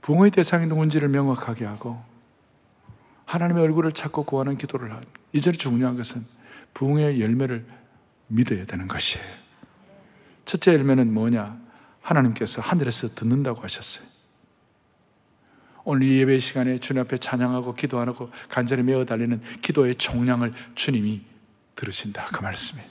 부흥의 0.01 0.31
대상이 0.31 0.67
누군지를 0.67 1.09
명확하게 1.09 1.65
하고 1.65 2.03
하나님의 3.25 3.63
얼굴을 3.63 3.91
찾고 3.91 4.23
구하는 4.23 4.57
기도를 4.57 4.91
하는 4.91 5.03
이절이 5.33 5.57
중요한 5.57 5.95
것은 5.95 6.21
부흥의 6.75 7.21
열매를 7.21 7.65
믿어야 8.27 8.65
되는 8.65 8.87
것이에요. 8.87 9.25
첫째 10.45 10.73
열매는 10.73 11.11
뭐냐? 11.13 11.64
하나님께서 12.05 12.61
하늘에서 12.61 13.07
듣는다고 13.07 13.61
하셨어요. 13.61 14.05
오늘 15.83 16.07
이 16.07 16.19
예배 16.19 16.39
시간에 16.39 16.79
주님 16.79 17.01
앞에 17.01 17.17
찬양하고 17.17 17.73
기도하고 17.73 18.31
간절히 18.49 18.83
메어 18.83 19.05
달리는 19.05 19.41
기도의 19.61 19.95
총량을 19.95 20.53
주님이 20.73 21.21
들으신다. 21.75 22.25
그 22.31 22.41
말씀이에요. 22.41 22.87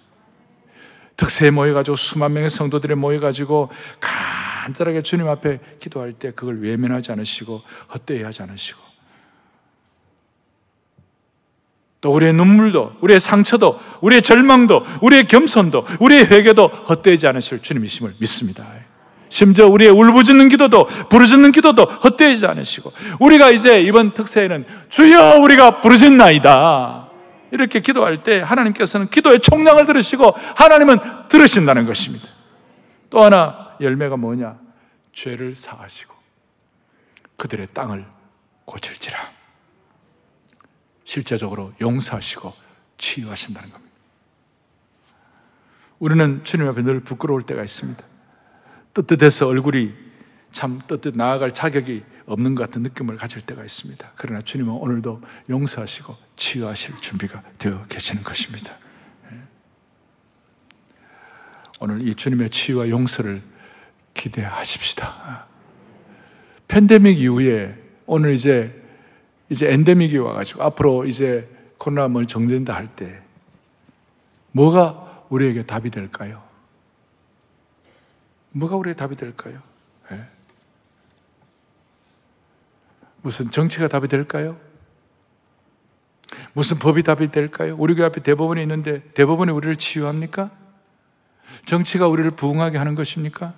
득세에 1.16 1.50
모여가지고 1.50 1.96
수만 1.96 2.32
명의 2.32 2.50
성도들이 2.50 2.94
모여가지고 2.96 3.70
간절하게 4.00 5.02
주님 5.02 5.28
앞에 5.28 5.60
기도할 5.78 6.12
때 6.12 6.32
그걸 6.32 6.60
외면하지 6.60 7.12
않으시고 7.12 7.62
헛되이 7.94 8.22
하지 8.22 8.42
않으시고 8.42 8.82
또 12.00 12.12
우리의 12.12 12.34
눈물도, 12.34 12.96
우리의 13.00 13.18
상처도, 13.18 13.80
우리의 14.02 14.20
절망도, 14.20 14.84
우리의 15.00 15.26
겸손도, 15.26 15.86
우리의 16.00 16.26
회개도 16.26 16.66
헛되지 16.66 17.26
않으실 17.26 17.62
주님이심을 17.62 18.16
믿습니다. 18.18 18.66
심지어 19.34 19.66
우리의 19.66 19.90
울부짖는 19.90 20.48
기도도, 20.48 20.84
부르짖는 20.84 21.50
기도도 21.50 21.82
헛되지 21.82 22.46
않으시고, 22.46 22.92
우리가 23.18 23.50
이제 23.50 23.82
이번 23.82 24.14
특세에는 24.14 24.64
주여 24.90 25.40
우리가 25.40 25.80
부르짖나이다. 25.80 27.10
이렇게 27.50 27.80
기도할 27.80 28.22
때 28.22 28.38
하나님께서는 28.40 29.08
기도의 29.08 29.40
총량을 29.40 29.86
들으시고 29.86 30.36
하나님은 30.54 30.98
들으신다는 31.28 31.84
것입니다. 31.84 32.28
또 33.10 33.24
하나 33.24 33.74
열매가 33.80 34.16
뭐냐? 34.16 34.56
죄를 35.12 35.56
사하시고 35.56 36.14
그들의 37.36 37.66
땅을 37.74 38.04
고칠지라. 38.66 39.18
실제적으로 41.02 41.72
용서하시고 41.80 42.52
치유하신다는 42.98 43.70
겁니다. 43.70 43.94
우리는 45.98 46.44
주님 46.44 46.68
앞에 46.68 46.82
늘 46.82 47.00
부끄러울 47.00 47.42
때가 47.42 47.64
있습니다. 47.64 48.13
뜨뜻해서 48.94 49.48
얼굴이 49.48 49.92
참 50.52 50.80
뜨뜻 50.86 51.16
나아갈 51.16 51.52
자격이 51.52 52.04
없는 52.26 52.54
것 52.54 52.62
같은 52.62 52.82
느낌을 52.82 53.16
가질 53.16 53.42
때가 53.42 53.62
있습니다. 53.64 54.12
그러나 54.14 54.40
주님은 54.40 54.72
오늘도 54.72 55.20
용서하시고 55.50 56.16
치유하실 56.36 56.94
준비가 57.00 57.42
되어 57.58 57.84
계시는 57.88 58.22
것입니다. 58.22 58.78
예. 59.32 59.36
오늘 61.80 62.06
이 62.06 62.14
주님의 62.14 62.50
치유와 62.50 62.88
용서를 62.88 63.42
기대하십시다. 64.14 65.46
팬데믹 66.68 67.18
이후에 67.18 67.76
오늘 68.06 68.32
이제 68.32 68.80
이제 69.50 69.70
엔데믹이 69.70 70.16
와가지고 70.18 70.62
앞으로 70.62 71.04
이제 71.04 71.50
코로나를 71.78 72.26
정된다 72.26 72.74
할 72.74 72.88
때 72.94 73.20
뭐가 74.52 75.24
우리에게 75.30 75.64
답이 75.64 75.90
될까요? 75.90 76.43
뭐가 78.54 78.76
우리의 78.76 78.94
답이 78.94 79.16
될까요? 79.16 79.60
네. 80.10 80.24
무슨 83.22 83.50
정치가 83.50 83.88
답이 83.88 84.08
될까요? 84.08 84.56
무슨 86.52 86.78
법이 86.78 87.02
답이 87.02 87.30
될까요? 87.32 87.76
우리 87.78 87.94
교회 87.94 88.06
앞에 88.06 88.22
대법원이 88.22 88.62
있는데 88.62 89.02
대법원이 89.14 89.50
우리를 89.50 89.76
치유합니까? 89.76 90.50
정치가 91.64 92.06
우리를 92.06 92.30
부흥하게 92.32 92.78
하는 92.78 92.94
것입니까? 92.94 93.54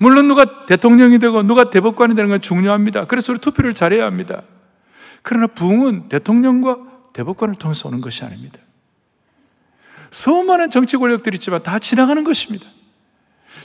물론 0.00 0.28
누가 0.28 0.66
대통령이 0.66 1.18
되고 1.18 1.42
누가 1.42 1.70
대법관이 1.70 2.14
되는 2.14 2.30
건 2.30 2.40
중요합니다. 2.40 3.06
그래서 3.06 3.32
우리 3.32 3.40
투표를 3.40 3.74
잘해야 3.74 4.04
합니다. 4.04 4.42
그러나 5.22 5.46
부흥은 5.46 6.08
대통령과 6.08 6.78
대법관을 7.12 7.54
통해서 7.54 7.88
오는 7.88 8.00
것이 8.00 8.24
아닙니다. 8.24 8.58
수많은 10.10 10.70
정치 10.70 10.96
권력들이 10.96 11.36
있지만 11.36 11.62
다 11.62 11.78
지나가는 11.78 12.22
것입니다. 12.24 12.66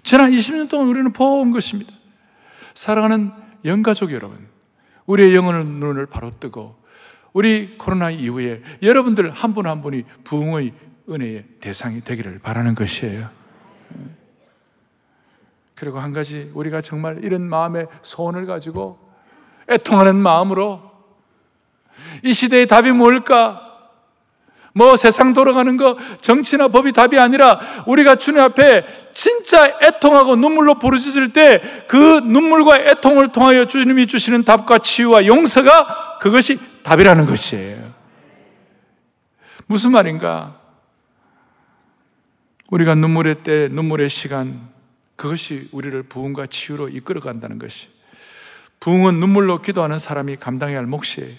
지난 0.03 0.31
20년 0.31 0.69
동안 0.69 0.87
우리는 0.87 1.11
보아온 1.13 1.51
것입니다. 1.51 1.93
사랑하는 2.73 3.31
영가족 3.65 4.11
여러분, 4.11 4.47
우리의 5.05 5.35
영혼의 5.35 5.65
눈을 5.65 6.05
바로 6.05 6.29
뜨고 6.29 6.75
우리 7.33 7.77
코로나 7.77 8.09
이후에 8.09 8.61
여러분들 8.81 9.31
한 9.31 9.53
분한 9.53 9.77
한 9.77 9.81
분이 9.81 10.03
부흥의 10.23 10.73
은혜의 11.09 11.45
대상이 11.59 12.01
되기를 12.01 12.39
바라는 12.39 12.75
것이에요. 12.75 13.29
그리고 15.75 15.99
한 15.99 16.11
가지 16.11 16.51
우리가 16.53 16.81
정말 16.81 17.23
이런 17.23 17.47
마음의 17.47 17.87
소원을 18.01 18.45
가지고 18.45 18.97
애통하는 19.69 20.15
마음으로 20.15 20.81
이 22.23 22.33
시대의 22.33 22.67
답이 22.67 22.91
뭘까? 22.91 23.66
뭐 24.77 24.95
세상 24.95 25.33
돌아가는 25.33 25.75
거 25.75 25.97
정치나 26.21 26.67
법이 26.67 26.93
답이 26.93 27.17
아니라 27.17 27.59
우리가 27.87 28.15
주님 28.15 28.41
앞에 28.41 28.85
진짜 29.11 29.77
애통하고 29.81 30.35
눈물로 30.35 30.77
부르짖을 30.77 31.33
때 31.33 31.61
그 31.87 32.19
눈물과 32.23 32.79
애통을 32.79 33.31
통하여 33.31 33.65
주님이 33.65 34.07
주시는 34.07 34.43
답과 34.43 34.79
치유와 34.79 35.25
용서가 35.25 36.17
그것이 36.19 36.59
답이라는 36.83 37.25
것이에요. 37.25 37.93
무슨 39.65 39.91
말인가? 39.91 40.59
우리가 42.69 42.95
눈물의 42.95 43.43
때, 43.43 43.69
눈물의 43.71 44.09
시간, 44.09 44.69
그것이 45.15 45.69
우리를 45.71 46.03
부흥과 46.03 46.47
치유로 46.47 46.89
이끌어 46.89 47.21
간다는 47.21 47.59
것이. 47.59 47.89
부흥은 48.79 49.15
눈물로 49.15 49.61
기도하는 49.61 49.97
사람이 49.97 50.37
감당해야 50.37 50.77
할 50.77 50.85
몫이에요. 50.85 51.33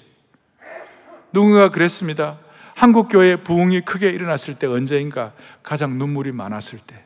누군가 1.33 1.71
그랬습니다. 1.71 2.39
한국 2.79 3.09
교회 3.09 3.35
부흥이 3.35 3.81
크게 3.81 4.09
일어났을 4.09 4.55
때 4.55 4.69
언제인가? 4.69 5.33
가장 5.65 5.99
눈물이 5.99 6.31
많았을 6.31 6.79
때. 6.79 7.05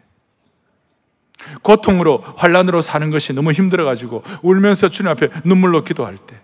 고통으로 1.63 2.19
환란으로 2.37 2.83
사는 2.83 3.11
것이 3.11 3.33
너무 3.33 3.53
힘들어 3.53 3.87
가지고 3.87 4.23
울면서 4.43 4.91
주님 4.91 5.11
앞에 5.13 5.31
눈물로 5.47 5.83
기도할 5.83 6.19
때. 6.19 6.39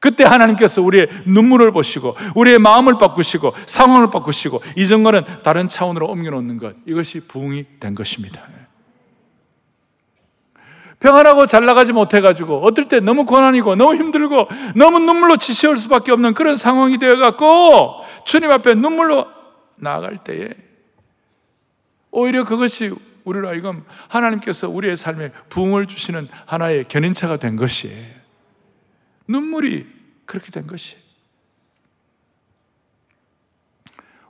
그때 0.00 0.24
하나님께서 0.24 0.80
우리의 0.80 1.08
눈물을 1.26 1.72
보시고 1.72 2.16
우리의 2.34 2.58
마음을 2.58 2.96
바꾸시고 2.96 3.52
상황을 3.66 4.08
바꾸시고 4.08 4.62
이전과는 4.78 5.42
다른 5.42 5.68
차원으로 5.68 6.08
옮겨 6.08 6.30
놓는 6.30 6.56
것. 6.56 6.74
이것이 6.86 7.20
부흥이 7.20 7.66
된 7.78 7.94
것입니다. 7.94 8.48
평안하고 11.04 11.46
잘 11.46 11.66
나가지 11.66 11.92
못해가지고 11.92 12.64
어떨 12.64 12.88
때 12.88 12.98
너무 12.98 13.26
고난이고 13.26 13.74
너무 13.74 13.94
힘들고 13.94 14.48
너무 14.74 15.00
눈물로 15.00 15.36
치시올 15.36 15.76
수밖에 15.76 16.10
없는 16.12 16.32
그런 16.32 16.56
상황이 16.56 16.96
되어갖고 16.96 18.02
주님 18.24 18.50
앞에 18.50 18.72
눈물로 18.72 19.26
나아갈 19.76 20.24
때에 20.24 20.48
오히려 22.10 22.44
그것이 22.44 22.90
우리로 23.24 23.48
하여금 23.48 23.84
하나님께서 24.08 24.70
우리의 24.70 24.96
삶에 24.96 25.30
부흥을 25.50 25.86
주시는 25.86 26.26
하나의 26.46 26.84
견인차가 26.88 27.36
된 27.36 27.56
것이에요. 27.56 28.14
눈물이 29.28 29.86
그렇게 30.24 30.50
된 30.50 30.66
것이에요. 30.66 31.02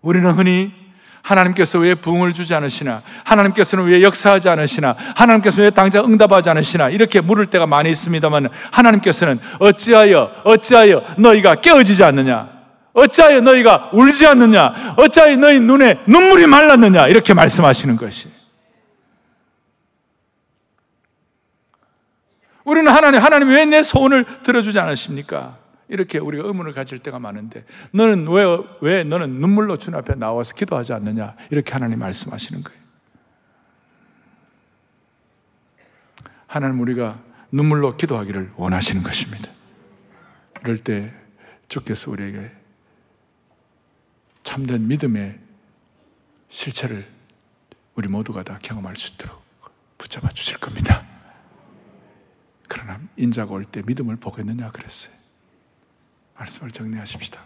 우리는 0.02 0.28
흔히 0.36 0.83
하나님께서 1.24 1.78
왜 1.78 1.94
부흥을 1.94 2.34
주지 2.34 2.54
않으시나? 2.54 3.02
하나님께서는 3.24 3.86
왜 3.86 4.02
역사하지 4.02 4.48
않으시나? 4.50 4.94
하나님께서는 5.16 5.64
왜 5.64 5.70
당장 5.70 6.04
응답하지 6.04 6.50
않으시나? 6.50 6.90
이렇게 6.90 7.20
물을 7.22 7.46
때가 7.46 7.66
많이 7.66 7.90
있습니다만 7.90 8.50
하나님께서는 8.70 9.40
어찌하여 9.58 10.30
어찌하여 10.44 11.02
너희가 11.16 11.56
깨어지지 11.56 12.04
않느냐? 12.04 12.50
어찌하여 12.92 13.40
너희가 13.40 13.90
울지 13.92 14.26
않느냐? 14.26 14.94
어찌하여 14.98 15.36
너희 15.36 15.58
눈에 15.60 16.00
눈물이 16.06 16.46
말랐느냐? 16.46 17.08
이렇게 17.08 17.32
말씀하시는 17.32 17.96
것이. 17.96 18.28
우리는 22.64 22.90
하나님, 22.92 23.22
하나님 23.22 23.48
왜내 23.48 23.82
소원을 23.82 24.24
들어주지 24.42 24.78
않으십니까? 24.78 25.56
이렇게 25.88 26.18
우리가 26.18 26.46
의문을 26.46 26.72
가질 26.72 26.98
때가 27.00 27.18
많은데 27.18 27.64
너는 27.92 28.28
왜, 28.28 28.44
왜 28.80 29.04
너는 29.04 29.38
눈물로 29.40 29.76
주님 29.76 29.98
앞에 29.98 30.14
나와서 30.14 30.54
기도하지 30.54 30.92
않느냐? 30.94 31.36
이렇게 31.50 31.72
하나님 31.72 31.98
말씀하시는 31.98 32.62
거예요. 32.64 32.80
하나님 36.46 36.80
우리가 36.80 37.20
눈물로 37.50 37.96
기도하기를 37.96 38.52
원하시는 38.56 39.02
것입니다. 39.02 39.50
그럴 40.62 40.78
때 40.78 41.12
주께서 41.68 42.10
우리에게 42.10 42.50
참된 44.42 44.86
믿음의 44.88 45.38
실체를 46.48 47.04
우리 47.94 48.08
모두가 48.08 48.42
다 48.42 48.58
경험할 48.62 48.96
수 48.96 49.12
있도록 49.12 49.42
붙잡아 49.98 50.28
주실 50.28 50.58
겁니다. 50.58 51.04
그러나 52.68 53.00
인자가 53.16 53.52
올 53.52 53.64
때 53.64 53.82
믿음을 53.86 54.16
보겠느냐 54.16 54.70
그랬어요. 54.70 55.23
말씀을 56.36 56.70
정리하십시다. 56.70 57.40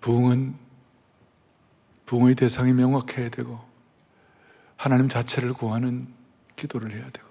부흥은 0.00 0.54
부흥의 2.06 2.34
대상이 2.34 2.72
명확해야 2.72 3.28
되고 3.28 3.60
하나님 4.76 5.08
자체를 5.08 5.52
구하는 5.52 6.08
기도를 6.56 6.92
해야 6.92 7.08
되고 7.10 7.28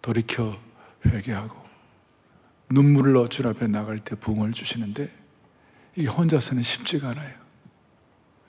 돌이켜 0.00 0.58
회개하고 1.06 1.62
눈물로 2.70 3.28
주 3.28 3.46
앞에 3.46 3.66
나갈 3.66 3.98
때 3.98 4.16
부흥을 4.16 4.52
주시는데 4.52 5.12
이게 5.94 6.08
혼자서는 6.08 6.62
쉽지가 6.62 7.10
않아요. 7.10 7.34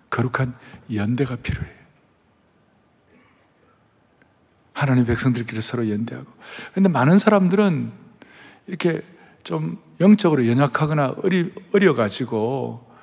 거룩한 0.09 0.55
연대가 0.93 1.35
필요해요. 1.35 1.83
하나님 4.73 5.05
백성들끼리 5.05 5.59
서로 5.59 5.89
연대하고. 5.89 6.31
근데 6.73 6.87
많은 6.89 7.17
사람들은 7.17 7.91
이렇게 8.67 9.01
좀 9.43 9.82
영적으로 9.99 10.47
연약하거나 10.47 11.15
어리, 11.23 11.53
어려가지고 11.73 12.93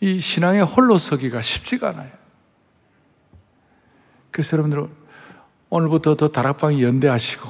이 0.00 0.20
신앙의 0.20 0.62
홀로 0.64 0.98
서기가 0.98 1.40
쉽지가 1.40 1.90
않아요. 1.90 2.10
그래서 4.30 4.56
여러분들 4.56 4.88
오늘부터 5.68 6.16
더 6.16 6.28
다락방이 6.28 6.82
연대하시고 6.82 7.48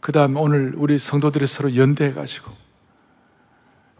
그 0.00 0.12
다음에 0.12 0.40
오늘 0.40 0.74
우리 0.76 0.98
성도들이 0.98 1.46
서로 1.46 1.74
연대해가지고 1.74 2.50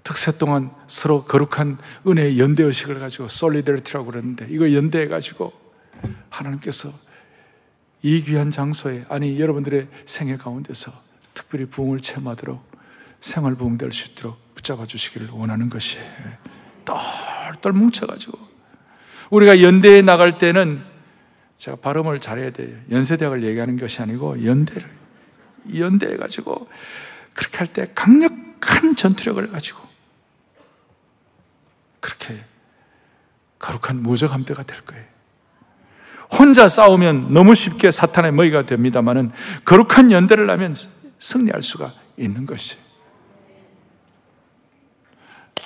특세 0.03 0.33
동안 0.33 0.71
서로 0.87 1.25
거룩한 1.25 1.79
은혜의 2.07 2.39
연대의식을 2.39 2.99
가지고 2.99 3.29
솔리데리티라고 3.29 4.07
그러는데 4.07 4.47
이걸 4.49 4.75
연대해가지고 4.75 5.53
하나님께서 6.31 6.89
이 8.03 8.23
귀한 8.23 8.51
장소에 8.51 9.05
아니 9.09 9.39
여러분들의 9.39 9.89
생애 10.07 10.37
가운데서 10.37 10.93
특별히 11.35 11.67
부흥을 11.67 12.01
체험하도록 12.01 12.68
생활 13.21 13.55
부흥될 13.57 13.93
수 13.93 14.11
있도록 14.11 14.55
붙잡아 14.55 14.87
주시기를 14.87 15.29
원하는 15.33 15.69
것이 15.69 15.99
똘똘 16.85 17.73
뭉쳐가지고 17.73 18.39
우리가 19.31 19.63
연대에 19.63 20.03
나갈 20.03 20.39
때는 20.39 20.83
제가 21.59 21.77
발음을 21.79 22.21
잘해야 22.21 22.51
돼요. 22.51 22.77
연세대학을 22.91 23.45
얘기하는 23.45 23.77
것이 23.77 24.01
아니고 24.01 24.45
연대를 24.45 24.89
연대해 25.77 26.17
가지고 26.17 26.69
그렇게 27.35 27.59
할 27.59 27.67
때 27.67 27.91
강력한 27.95 28.97
전투력을 28.97 29.47
가지고 29.51 29.81
그렇게 32.01 32.45
거룩한 33.59 34.03
무적 34.03 34.33
함대가 34.33 34.63
될 34.63 34.81
거예요. 34.83 35.05
혼자 36.31 36.69
싸우면 36.69 37.33
너무 37.33 37.55
쉽게 37.55 37.91
사탄의 37.91 38.33
먹이가 38.33 38.67
됩니다만은 38.67 39.33
거룩한 39.65 40.13
연대를 40.13 40.49
하면 40.51 40.75
승리할 41.19 41.63
수가 41.63 41.93
있는 42.17 42.47
것이. 42.47 42.77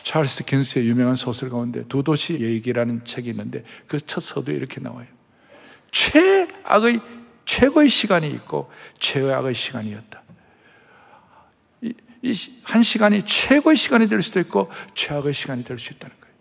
찰스 0.03 0.45
킨스의 0.45 0.87
유명한 0.89 1.15
소설 1.15 1.49
가운데 1.51 1.85
두 1.89 2.03
도시 2.03 2.35
얘기라는 2.41 3.05
책이 3.05 3.31
있는데 3.31 3.65
그 3.87 3.99
첫 3.99 4.21
서두에 4.21 4.55
이렇게 4.55 4.81
나와요. 4.81 5.07
최악의 5.91 7.01
최고의 7.45 7.89
시간이 7.89 8.29
있고 8.31 8.71
최악의 8.99 9.55
시간이었다. 9.55 10.23
이, 11.83 11.95
이 12.23 12.35
한 12.65 12.83
시간이 12.83 13.25
최고의 13.25 13.77
시간이 13.77 14.09
될 14.09 14.23
수도 14.23 14.41
있고 14.41 14.71
최악의 14.95 15.33
시간이 15.33 15.65
될 15.65 15.79
수 15.79 15.93
있다는 15.93 16.15
거예요. 16.21 16.35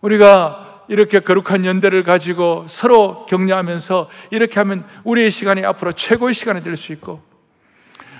우리가 0.00 0.84
이렇게 0.88 1.18
거룩한 1.20 1.64
연대를 1.64 2.04
가지고 2.04 2.64
서로 2.68 3.26
격려하면서 3.26 4.08
이렇게 4.30 4.60
하면 4.60 4.86
우리의 5.04 5.30
시간이 5.32 5.64
앞으로 5.64 5.92
최고의 5.92 6.32
시간이 6.34 6.62
될 6.62 6.76
수 6.76 6.92
있고 6.92 7.22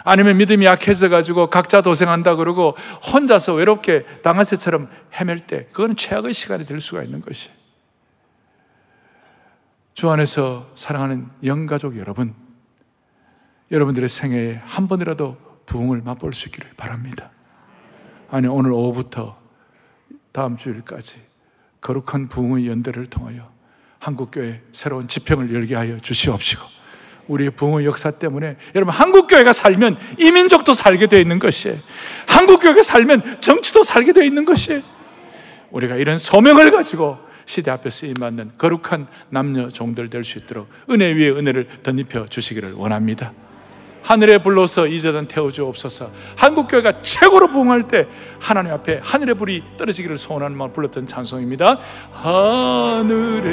아니면 0.09 0.37
믿음이 0.37 0.65
약해져 0.65 1.09
가지고 1.09 1.51
각자 1.51 1.83
도생한다 1.83 2.37
그러고 2.37 2.77
혼자서 3.13 3.55
외롭게 3.55 4.05
당하새처럼 4.23 4.89
헤맬 5.13 5.41
때 5.41 5.67
그거는 5.73 5.97
최악의 5.97 6.33
시간이 6.33 6.65
될 6.65 6.81
수가 6.81 7.03
있는 7.03 7.21
것이. 7.21 7.51
주 9.95 10.09
안에서 10.09 10.71
사랑하는 10.77 11.27
영가족 11.43 11.99
여러분, 11.99 12.35
여러분들의 13.73 14.09
생애에 14.09 14.63
한 14.65 14.87
번이라도 14.87 15.39
부흥을 15.67 16.03
맛볼 16.03 16.35
수 16.35 16.47
있기를 16.47 16.71
바랍니다. 16.77 17.31
아니 18.31 18.47
오늘 18.47 18.71
오후부터 18.71 19.37
다음 20.31 20.57
주일까지 20.57 21.17
거룩한 21.81 22.29
부흥의 22.29 22.69
연대를 22.69 23.07
통하여 23.07 23.51
한국교회 23.99 24.63
새로운 24.71 25.09
지평을 25.09 25.53
열게 25.53 25.75
하여 25.75 25.99
주시옵시고 25.99 26.63
우리의 27.29 27.51
부흥의 27.51 27.87
역사 27.87 28.11
때문에 28.11 28.57
여러분 28.75 28.95
한국 28.95 29.27
교회가 29.27 29.53
살면 29.53 29.99
이민족도 30.19 30.75
살게 30.75 31.07
되어 31.07 31.21
있는 31.21 31.39
것이에요 31.39 31.77
한국 32.27 32.61
교회가 32.61 32.83
살면 32.83 33.41
정치도 33.41 33.83
살게 33.83 34.13
되어 34.13 34.25
있는 34.25 34.45
것이에요 34.45 34.81
우리가 35.71 35.97
이런 35.97 36.19
소명을 36.19 36.71
가지고 36.71 37.19
시대 37.47 37.71
앞에 37.71 37.91
쓰임 37.91 38.15
받는 38.15 38.53
거룩한 38.59 39.07
남녀 39.31 39.69
종들 39.69 40.11
될 40.11 40.25
수 40.25 40.39
있도록 40.39 40.69
은혜 40.91 41.13
위에 41.13 41.31
은혜를 41.31 41.67
덧입혀 41.83 42.27
주시기를 42.27 42.73
원합니다 42.75 43.33
하늘에 44.07 44.39
불러서 44.39 44.87
이제는 44.87 45.27
태워주옵소서. 45.27 46.09
한국 46.37 46.69
교회가 46.69 47.01
최고로 47.01 47.49
부흥할 47.49 47.89
때 47.89 48.07
하나님 48.39 48.73
앞에 48.73 49.01
하늘의 49.03 49.35
불이 49.35 49.65
떨어지기를 49.77 50.17
소원하는 50.17 50.57
마음 50.57 50.73
불렀던 50.73 51.09
찬송입니다. 51.09 51.81
하늘에 52.13 53.47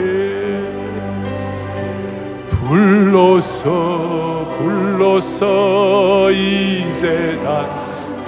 불러서 2.73 4.47
불러서 4.57 6.31
이제다 6.31 7.67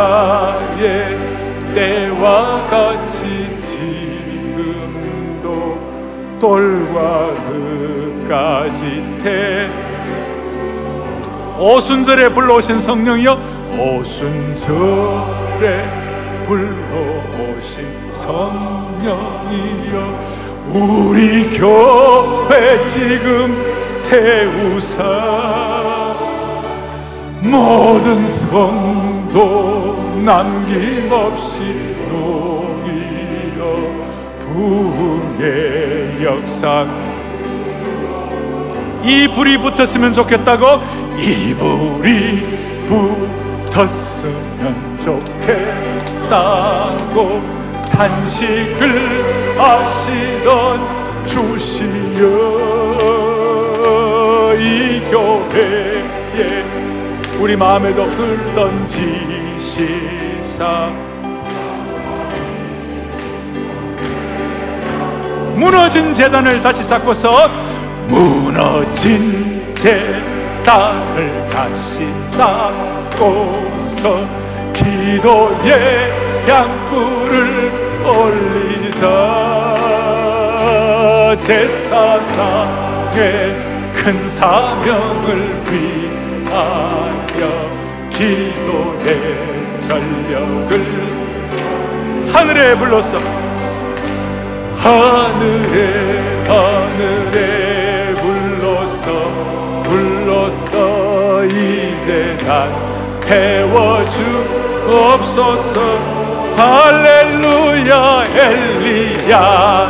때와 1.76 2.68
같이 2.70 3.48
돌과 6.40 7.32
흙까지 8.28 9.20
태 9.24 9.68
오순절에 11.60 12.30
불러오신 12.30 12.80
성령이여 12.80 13.38
오순절에 13.78 15.28
불러오신 16.48 18.10
성령이여 18.10 19.96
우리 20.72 21.50
교회 21.58 22.86
지금 22.86 23.64
태우사. 24.10 25.04
모든 27.42 28.26
성도 28.28 29.98
남김없이 30.24 31.96
녹이어 32.10 33.62
부흥의 34.40 36.24
역사 36.24 36.86
이 39.04 39.28
불이 39.28 39.58
붙었으면 39.60 40.14
좋겠다고? 40.14 40.66
이 41.20 41.54
불이 41.54 42.88
붙었으면 43.68 45.00
좋겠다 45.04 45.97
고 46.30 47.42
탄식을 47.90 49.58
하시던 49.58 51.24
주시여 51.26 51.88
이 54.60 55.02
교회에 55.10 56.66
우리 57.40 57.56
마음에도 57.56 58.04
흘던 58.04 58.90
지시사 58.90 60.90
무너진 65.56 66.14
재단을 66.14 66.62
다시 66.62 66.84
쌓고서 66.84 67.50
무너진 68.10 69.74
재단을 69.76 71.48
다시 71.50 72.06
쌓고서 72.32 74.47
기도의 75.08 76.12
양불을 76.46 77.72
올리사 78.04 79.06
제사장의 81.42 83.16
큰 83.94 84.30
사명을 84.32 85.64
위하여 85.72 87.42
기도의 88.10 89.08
전력을 89.88 90.72
하늘에 92.34 92.76
불러서 92.76 93.18
하늘에 94.78 96.44
하늘에 96.46 98.14
불러서 98.16 99.06
불러서 99.84 101.46
이제 101.46 102.38
난 102.46 102.52
태워주 103.22 104.67
옵소서. 104.88 106.18
할렐루야 106.56 108.26
엘리야의 108.36 109.88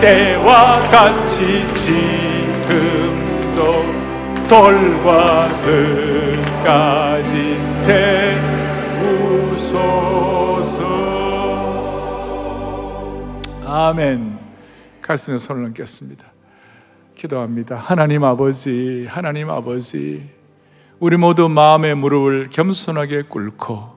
때와 0.00 0.80
같이 0.90 1.66
지금도 1.76 3.60
돌과 4.48 5.46
흙까지 5.64 7.32
태우소서. 9.54 9.84
아멘. 13.66 14.38
가슴에 15.02 15.38
손을 15.38 15.66
얹겠습니다. 15.66 16.24
기도합니다. 17.14 17.76
하나님 17.76 18.24
아버지 18.24 19.06
하나님 19.08 19.50
아버지 19.50 20.33
우리 21.04 21.18
모두 21.18 21.50
마음의 21.50 21.96
무릎을 21.96 22.48
겸손하게 22.48 23.24
꿇고 23.28 23.90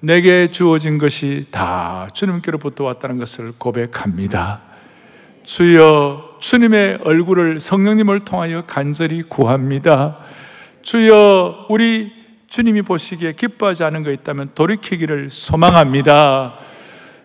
내게 0.00 0.50
주어진 0.50 0.98
것이 0.98 1.46
다 1.50 2.08
주님께로부터 2.12 2.84
왔다는 2.84 3.16
것을 3.16 3.52
고백합니다. 3.56 4.60
주여 5.44 6.36
주님의 6.40 6.98
얼굴을 7.04 7.58
성령님을 7.58 8.26
통하여 8.26 8.64
간절히 8.66 9.22
구합니다. 9.22 10.18
주여 10.82 11.68
우리 11.70 12.12
주님이 12.48 12.82
보시기에 12.82 13.32
기뻐하지 13.32 13.84
않은 13.84 14.02
거 14.02 14.10
있다면 14.10 14.50
돌이키기를 14.54 15.30
소망합니다. 15.30 16.58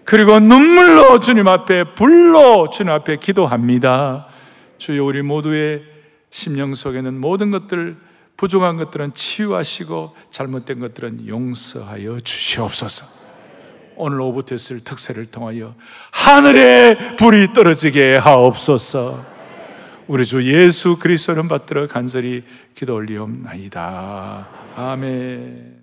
그리고 0.06 0.40
눈물로 0.40 1.20
주님 1.20 1.50
앞에 1.50 1.96
불로 1.96 2.70
주님 2.70 2.94
앞에 2.94 3.18
기도합니다. 3.18 4.28
주여 4.78 5.04
우리 5.04 5.22
모두의 5.22 5.84
심령 6.30 6.74
속에는 6.74 7.20
모든 7.20 7.50
것들 7.50 8.07
부족한 8.38 8.78
것들은 8.78 9.14
치유하시고 9.14 10.16
잘못된 10.32 10.80
것들은 10.80 11.28
용서하여 11.28 12.20
주시옵소서. 12.20 13.06
오늘 13.96 14.22
오브테스를 14.22 14.84
특세를 14.84 15.32
통하여 15.32 15.74
하늘에 16.12 17.16
불이 17.18 17.54
떨어지게 17.54 18.18
하옵소서. 18.18 19.26
우리 20.08 20.26
주 20.26 20.44
예수 20.44 20.98
그리스도는 20.98 21.48
받들어 21.48 21.88
간절히 21.88 22.44
기도 22.76 22.96
올리옵나이다. 22.96 24.48
아멘. 24.76 25.77